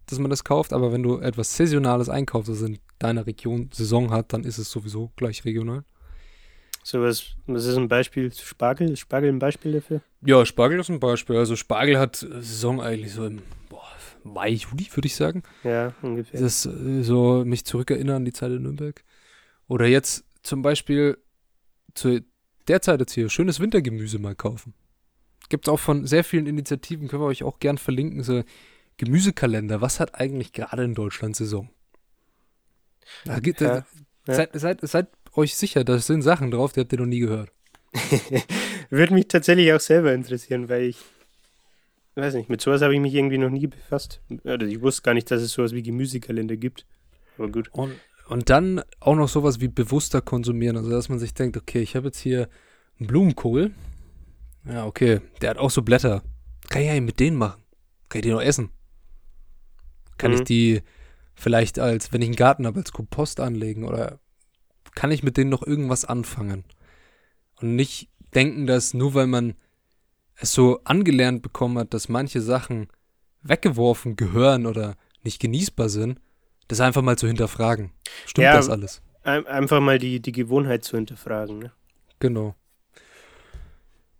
[0.07, 4.11] dass man das kauft, aber wenn du etwas Saisonales einkaufst, das in deiner Region Saison
[4.11, 5.84] hat, dann ist es sowieso gleich regional.
[6.84, 8.32] So was, was ist ein Beispiel?
[8.34, 8.91] Spargel?
[8.91, 10.01] Ist Spargel ein Beispiel dafür?
[10.26, 11.38] Ja, Spargel ist ein Beispiel.
[11.38, 13.88] Also Spargel hat Saison eigentlich so im boah,
[14.26, 15.43] Mai, Juli, würde ich sagen.
[15.63, 16.41] Ja, ungefähr.
[16.41, 19.01] Das äh, so mich zurückerinnern an die Zeit in Nürnberg.
[19.68, 21.18] Oder jetzt zum Beispiel
[21.93, 22.22] zu
[22.68, 24.74] der Zeit jetzt hier schönes Wintergemüse mal kaufen.
[25.49, 28.43] Gibt es auch von sehr vielen Initiativen, können wir euch auch gern verlinken, so
[28.97, 29.82] Gemüsekalender.
[29.82, 31.70] Was hat eigentlich gerade in Deutschland Saison?
[33.26, 33.86] Da gibt, ja, da,
[34.28, 34.34] ja.
[34.36, 37.51] Seid, seid, seid euch sicher, da sind Sachen drauf, die habt ihr noch nie gehört.
[38.89, 40.97] Würde mich tatsächlich auch selber interessieren, weil ich
[42.16, 44.22] weiß nicht, mit sowas habe ich mich irgendwie noch nie befasst.
[44.43, 46.86] Also ich wusste gar nicht, dass es sowas wie Gemüsekalender gibt.
[47.38, 47.70] Aber gut.
[47.74, 47.95] Und
[48.34, 50.75] und dann auch noch sowas wie bewusster konsumieren.
[50.75, 52.49] Also, dass man sich denkt, okay, ich habe jetzt hier
[52.97, 53.75] einen Blumenkohl.
[54.65, 56.23] Ja, okay, der hat auch so Blätter.
[56.67, 57.61] Kann ich ja mit denen machen.
[58.09, 58.71] Kann ich die noch essen?
[60.17, 60.38] Kann mhm.
[60.38, 60.81] ich die
[61.36, 63.84] vielleicht als, wenn ich einen Garten habe, als Kompost anlegen?
[63.84, 64.19] Oder
[64.95, 66.63] kann ich mit denen noch irgendwas anfangen?
[67.61, 69.53] Und nicht denken, dass nur weil man
[70.38, 72.88] es so angelernt bekommen hat, dass manche Sachen
[73.43, 76.19] weggeworfen gehören oder nicht genießbar sind,
[76.68, 77.91] das einfach mal zu hinterfragen.
[78.26, 79.01] Stimmt ja, das alles?
[79.24, 81.59] Einfach mal die, die Gewohnheit zu hinterfragen.
[81.59, 81.72] Ne?
[82.20, 82.55] Genau.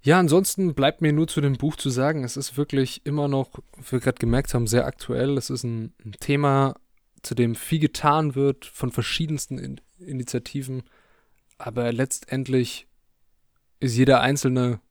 [0.02, 3.50] Ja, ansonsten bleibt mir nur zu dem Buch zu sagen, es ist wirklich immer noch,
[3.78, 5.38] wie wir gerade gemerkt haben, sehr aktuell.
[5.38, 6.76] Es ist ein, ein Thema,
[7.22, 10.84] zu dem viel getan wird von verschiedensten in Initiativen.
[11.58, 12.88] Aber letztendlich
[13.80, 14.82] ist jeder Einzelne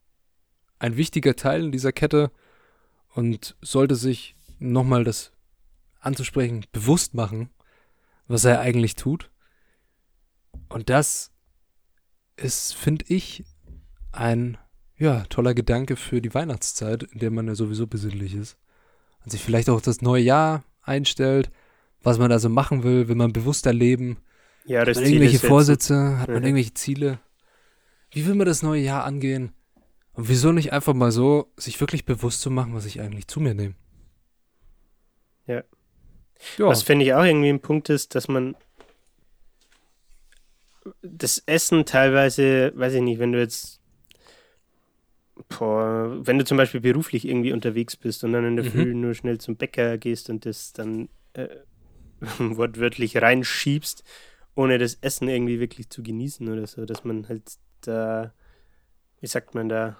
[0.79, 2.31] ein wichtiger Teil in dieser Kette
[3.15, 5.32] und sollte sich nochmal das
[6.03, 7.51] anzusprechen, bewusst machen,
[8.27, 9.31] was er eigentlich tut.
[10.69, 11.31] Und das
[12.37, 13.45] ist, finde ich,
[14.13, 14.59] ein
[14.97, 18.57] ja, toller Gedanke für die Weihnachtszeit, in der man ja sowieso besinnlich ist.
[19.25, 21.51] Und sich vielleicht auch das neue Jahr einstellt,
[22.03, 24.19] was man da so machen will, will man bewusster leben.
[24.65, 27.21] Ja, das hat man Ziel irgendwelche Vorsätze, hat man irgendwelche Ziele.
[28.11, 29.53] Wie will man das neue Jahr angehen?
[30.13, 33.41] Und wieso nicht einfach mal so, sich wirklich bewusst zu machen, was ich eigentlich zu
[33.41, 33.75] mir nehme?
[35.47, 35.63] Ja.
[36.59, 36.67] Ja.
[36.67, 38.57] Was finde ich auch irgendwie ein Punkt ist, dass man
[41.03, 43.81] das Essen teilweise, weiß ich nicht, wenn du jetzt,
[45.49, 48.71] boah, wenn du zum Beispiel beruflich irgendwie unterwegs bist und dann in der mhm.
[48.71, 51.49] Früh nur schnell zum Bäcker gehst und das dann äh,
[52.39, 54.05] wortwörtlich reinschiebst
[54.55, 57.43] ohne das Essen irgendwie wirklich zu genießen oder so, dass man halt
[57.83, 58.33] da,
[59.21, 59.97] wie sagt man da,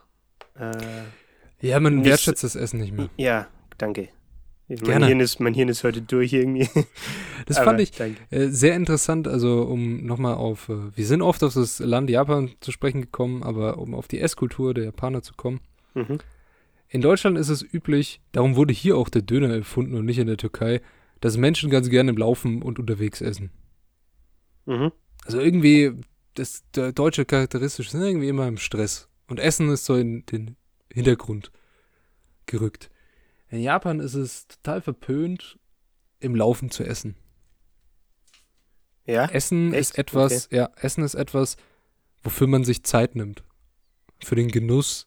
[0.55, 3.09] äh, Ja, man wertschätzt das Essen nicht mehr.
[3.17, 4.09] ja, danke.
[4.69, 5.07] Mein Gerne.
[5.07, 6.69] Hirn, ist, mein Hirn ist heute durch irgendwie.
[7.47, 11.55] Das fand ich äh, sehr interessant, also um nochmal auf, äh, wir sind oft auf
[11.55, 15.61] das Land Japan zu sprechen gekommen, aber um auf die Esskultur der Japaner zu kommen.
[15.95, 16.19] Mhm.
[16.89, 20.29] In Deutschland ist es üblich, darum wurde hier auch der Döner erfunden und nicht in
[20.29, 20.81] der Türkei,
[21.21, 23.51] dass Menschen ganz gerne im Laufen und unterwegs essen.
[24.67, 24.93] Mhm.
[25.25, 25.93] Also irgendwie,
[26.35, 29.09] das deutsche charakteristisch sind irgendwie immer im Stress.
[29.27, 30.57] Und Essen ist so in den
[30.93, 31.51] Hintergrund
[32.47, 32.91] gerückt.
[33.53, 35.59] In Japan ist es total verpönt,
[36.21, 37.17] im Laufen zu essen.
[39.05, 39.91] Ja, Essen Echt?
[39.91, 41.59] ist etwas, ja, Essen ist etwas,
[42.23, 43.45] wofür man sich Zeit nimmt.
[44.25, 45.07] Für den Genuss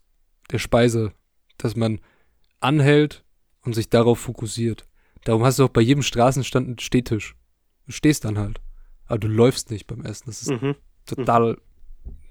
[0.52, 1.12] der Speise,
[1.58, 2.00] dass man
[2.60, 3.24] anhält
[3.64, 4.86] und sich darauf fokussiert.
[5.24, 7.36] Darum hast du auch bei jedem Straßenstand einen Stehtisch.
[7.88, 8.62] Du stehst dann halt.
[9.08, 10.26] Aber du läufst nicht beim Essen.
[10.28, 10.76] Das ist mhm.
[11.08, 11.58] total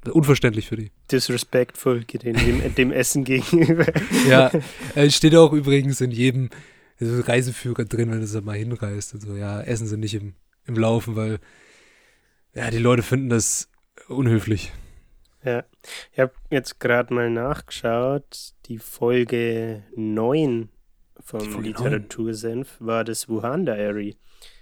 [0.09, 0.91] unverständlich für die.
[1.11, 3.87] disrespectful dem, dem Essen gegenüber.
[4.29, 4.51] Ja,
[4.95, 6.51] äh, steht auch übrigens in jedem
[7.01, 9.15] Reiseführer drin, wenn du da mal hinreist.
[9.15, 10.35] Und so, ja, Essen sie nicht im,
[10.67, 11.39] im Laufen, weil
[12.55, 13.69] ja, die Leute finden das
[14.09, 14.73] unhöflich.
[15.45, 15.65] Ja,
[16.13, 18.55] ich habe jetzt gerade mal nachgeschaut.
[18.67, 20.71] Die Folge 9
[21.21, 24.17] vom Folge Literatursenf war das Wuhan Diary,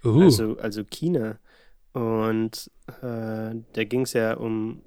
[0.04, 1.38] Uh, also, also China.
[1.92, 2.70] Und
[3.02, 4.82] äh, da ging es ja um,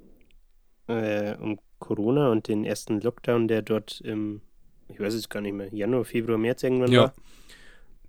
[0.88, 4.41] äh, um Corona und den ersten Lockdown, der dort im,
[4.89, 7.01] ich weiß es gar nicht mehr, Januar, Februar, März irgendwann Ja.
[7.01, 7.13] war.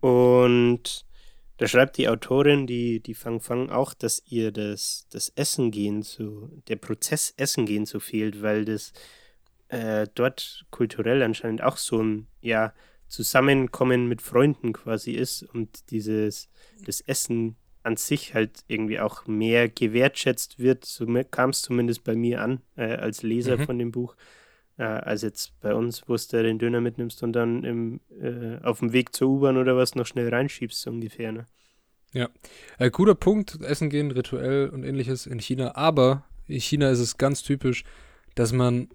[0.00, 1.04] Und
[1.58, 6.02] da schreibt die Autorin, die, die Fang Fang, auch, dass ihr das, das Essen gehen
[6.02, 8.92] so, der Prozess Essen gehen so fehlt, weil das
[9.68, 12.72] äh, dort kulturell anscheinend auch so ein, ja,
[13.08, 16.48] Zusammenkommen mit Freunden quasi ist und dieses,
[16.84, 17.54] das Essen
[17.86, 20.84] an sich halt irgendwie auch mehr gewertschätzt wird.
[20.84, 23.64] So kam es zumindest bei mir an, äh, als Leser Mhm.
[23.64, 24.16] von dem Buch,
[24.76, 28.80] äh, als jetzt bei uns, wo du den Döner mitnimmst und dann im, äh, auf
[28.80, 31.30] dem Weg zur U-Bahn oder was noch schnell reinschiebst, so ungefähr.
[31.32, 31.46] Ne?
[32.78, 35.76] äh, guter Punkt, Essen gehen, rituell und ähnliches in China.
[35.76, 37.84] Aber in China ist es ganz typisch,
[38.34, 38.88] dass man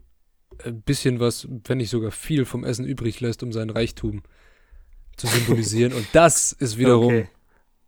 [0.66, 4.24] ein bisschen was, wenn nicht sogar viel vom Essen übrig lässt, um seinen Reichtum
[5.18, 5.94] zu symbolisieren.
[5.98, 7.28] und das ist wiederum Okay.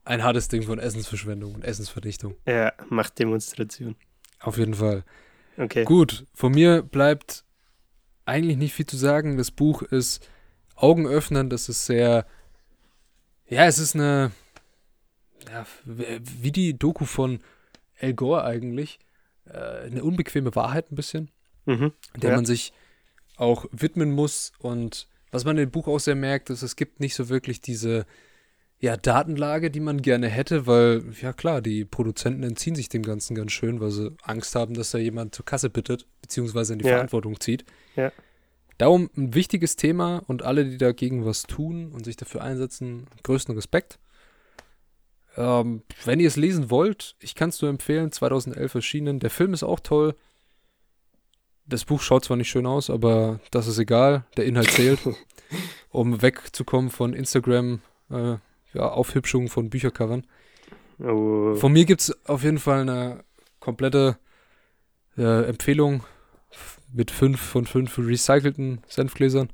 [0.06, 2.36] Ein hartes Ding von Essensverschwendung und Essensverdichtung.
[2.46, 3.96] Ja, Machtdemonstration.
[4.40, 5.04] Auf jeden Fall.
[5.58, 5.84] Okay.
[5.86, 7.44] Gut, von mir bleibt
[8.26, 9.38] eigentlich nicht viel zu sagen.
[9.38, 10.28] Das Buch ist
[10.76, 12.26] augenöffnend, das ist sehr,
[13.48, 14.32] ja, es ist eine,
[15.50, 17.40] ja, wie die Doku von
[18.00, 19.00] Al Gore eigentlich,
[19.46, 21.30] äh, eine unbequeme Wahrheit ein bisschen,
[21.66, 21.94] Mhm.
[22.16, 22.36] der Ja.
[22.36, 22.74] man sich
[23.38, 24.52] auch widmen muss.
[24.60, 28.06] Und was man im Buch auch sehr merkt, ist, es gibt nicht so wirklich diese
[28.84, 33.34] ja, Datenlage, die man gerne hätte, weil, ja klar, die Produzenten entziehen sich dem Ganzen
[33.34, 36.86] ganz schön, weil sie Angst haben, dass da jemand zur Kasse bittet, beziehungsweise in die
[36.86, 36.96] Ja.
[36.96, 37.64] Verantwortung zieht.
[37.96, 38.12] Ja.
[38.78, 43.56] Darum ein wichtiges Thema und alle, die dagegen was tun und sich dafür einsetzen, größten
[43.56, 44.00] Respekt.
[45.38, 49.20] Ähm, wenn ihr es lesen wollt, ich kann es nur empfehlen, 2011 erschienen.
[49.22, 50.14] Der Film ist auch toll.
[51.66, 54.26] Das Buch schaut zwar nicht schön aus, aber das ist egal.
[54.36, 55.00] Der Inhalt zählt.
[55.90, 57.80] um wegzukommen von Instagram,
[58.10, 58.36] äh,
[58.74, 60.26] ja, Aufhübschung von Büchercovern.
[61.00, 63.24] Oh, Von mir gibt es auf jeden Fall eine
[63.60, 64.18] komplette
[65.18, 66.04] äh, Empfehlung
[66.92, 69.52] mit fünf von fünf recycelten Senfgläsern.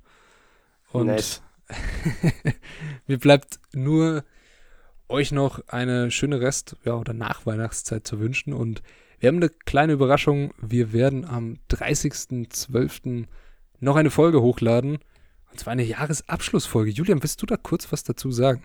[0.92, 1.42] Und Nice.
[3.08, 4.24] mir bleibt nur
[5.08, 8.54] euch noch eine schöne Rest- ja, oder Nachweihnachtszeit zu wünschen.
[8.54, 8.82] Und
[9.20, 10.54] wir haben eine kleine Überraschung.
[10.62, 13.26] Wir werden am 30.12.
[13.80, 15.00] noch eine Folge hochladen.
[15.52, 16.92] Und zwar eine Jahresabschlussfolge.
[16.92, 18.64] Julian, willst du da kurz was dazu sagen?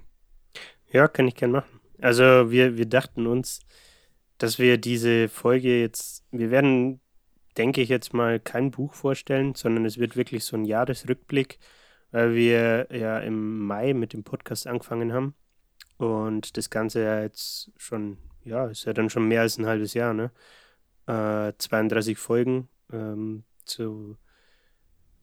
[0.88, 1.80] Ja, kann ich gern machen.
[2.00, 3.60] Also wir, wir dachten uns,
[4.38, 7.00] dass wir diese Folge jetzt, wir werden,
[7.56, 11.58] denke ich jetzt mal, kein Buch vorstellen, sondern es wird wirklich so ein Jahresrückblick,
[12.10, 15.34] weil wir ja im Mai mit dem Podcast angefangen haben
[15.96, 19.94] und das Ganze ja jetzt schon, ja, ist ja dann schon mehr als ein halbes
[19.94, 20.30] Jahr, ne?
[21.06, 24.16] Äh, 32 Folgen ähm, zu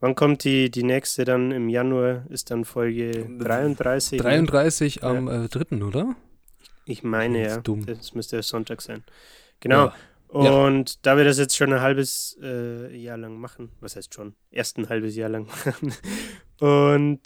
[0.01, 2.25] Wann kommt die, die nächste dann im Januar?
[2.29, 4.17] Ist dann Folge 33?
[4.19, 4.23] ne?
[4.23, 6.15] 33 am äh, 3., oder?
[6.85, 7.61] Ich meine Das ja.
[7.61, 7.85] dumm.
[7.85, 9.03] Das müsste ja Sonntag sein.
[9.59, 9.85] Genau.
[9.85, 9.95] Ja.
[10.33, 10.65] Ja.
[10.65, 14.33] Und da wir das jetzt schon ein halbes äh, Jahr lang machen, was heißt schon?
[14.49, 15.93] Erst ein halbes Jahr lang machen
[16.59, 17.21] und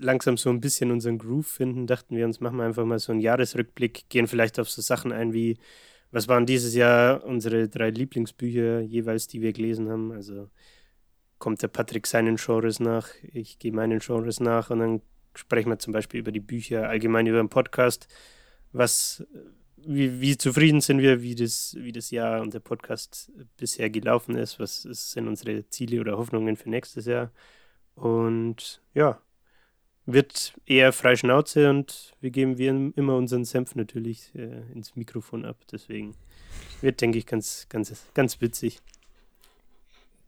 [0.00, 3.12] langsam so ein bisschen unseren Groove finden, dachten wir uns, machen wir einfach mal so
[3.12, 5.58] einen Jahresrückblick, gehen vielleicht auf so Sachen ein wie,
[6.10, 10.10] was waren dieses Jahr unsere drei Lieblingsbücher jeweils, die wir gelesen haben.
[10.10, 10.48] Also
[11.40, 15.02] kommt der Patrick seinen Genres nach, ich gehe meinen Genres nach und dann
[15.34, 18.06] sprechen wir zum Beispiel über die Bücher, allgemein über den Podcast.
[18.72, 19.24] Was,
[19.76, 24.36] wie, wie zufrieden sind wir, wie das, wie das Jahr und der Podcast bisher gelaufen
[24.36, 24.60] ist?
[24.60, 27.32] Was sind unsere Ziele oder Hoffnungen für nächstes Jahr?
[27.94, 29.20] Und ja,
[30.06, 35.44] wird eher frei Schnauze und wir geben wie immer unseren Senf natürlich äh, ins Mikrofon
[35.44, 35.56] ab.
[35.72, 36.14] Deswegen
[36.80, 38.80] wird, denke ich, ganz, ganz, ganz witzig.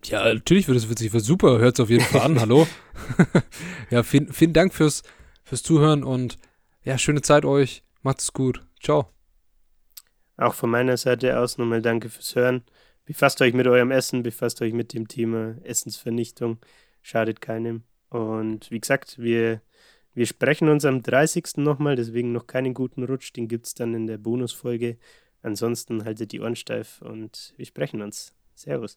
[0.04, 1.58] Ja, natürlich wird es witzig, wird super.
[1.58, 2.40] Hört es auf jeden Fall an.
[2.40, 2.66] Hallo.
[3.90, 5.02] ja, vielen, vielen Dank fürs,
[5.44, 6.38] fürs Zuhören und
[6.82, 7.84] ja, schöne Zeit euch.
[8.02, 8.66] Macht's gut.
[8.82, 9.08] Ciao.
[10.36, 12.64] Auch von meiner Seite aus nochmal danke fürs Hören.
[13.04, 16.58] Befasst euch mit eurem Essen, befasst euch mit dem Thema Essensvernichtung.
[17.00, 17.84] Schadet keinem.
[18.08, 19.60] Und wie gesagt, wir,
[20.14, 21.58] wir sprechen uns am 30.
[21.58, 23.32] nochmal, deswegen noch keinen guten Rutsch.
[23.34, 24.98] Den gibt es dann in der Bonusfolge.
[25.42, 28.34] Ansonsten haltet die Ohren steif und wir sprechen uns.
[28.54, 28.96] Servus.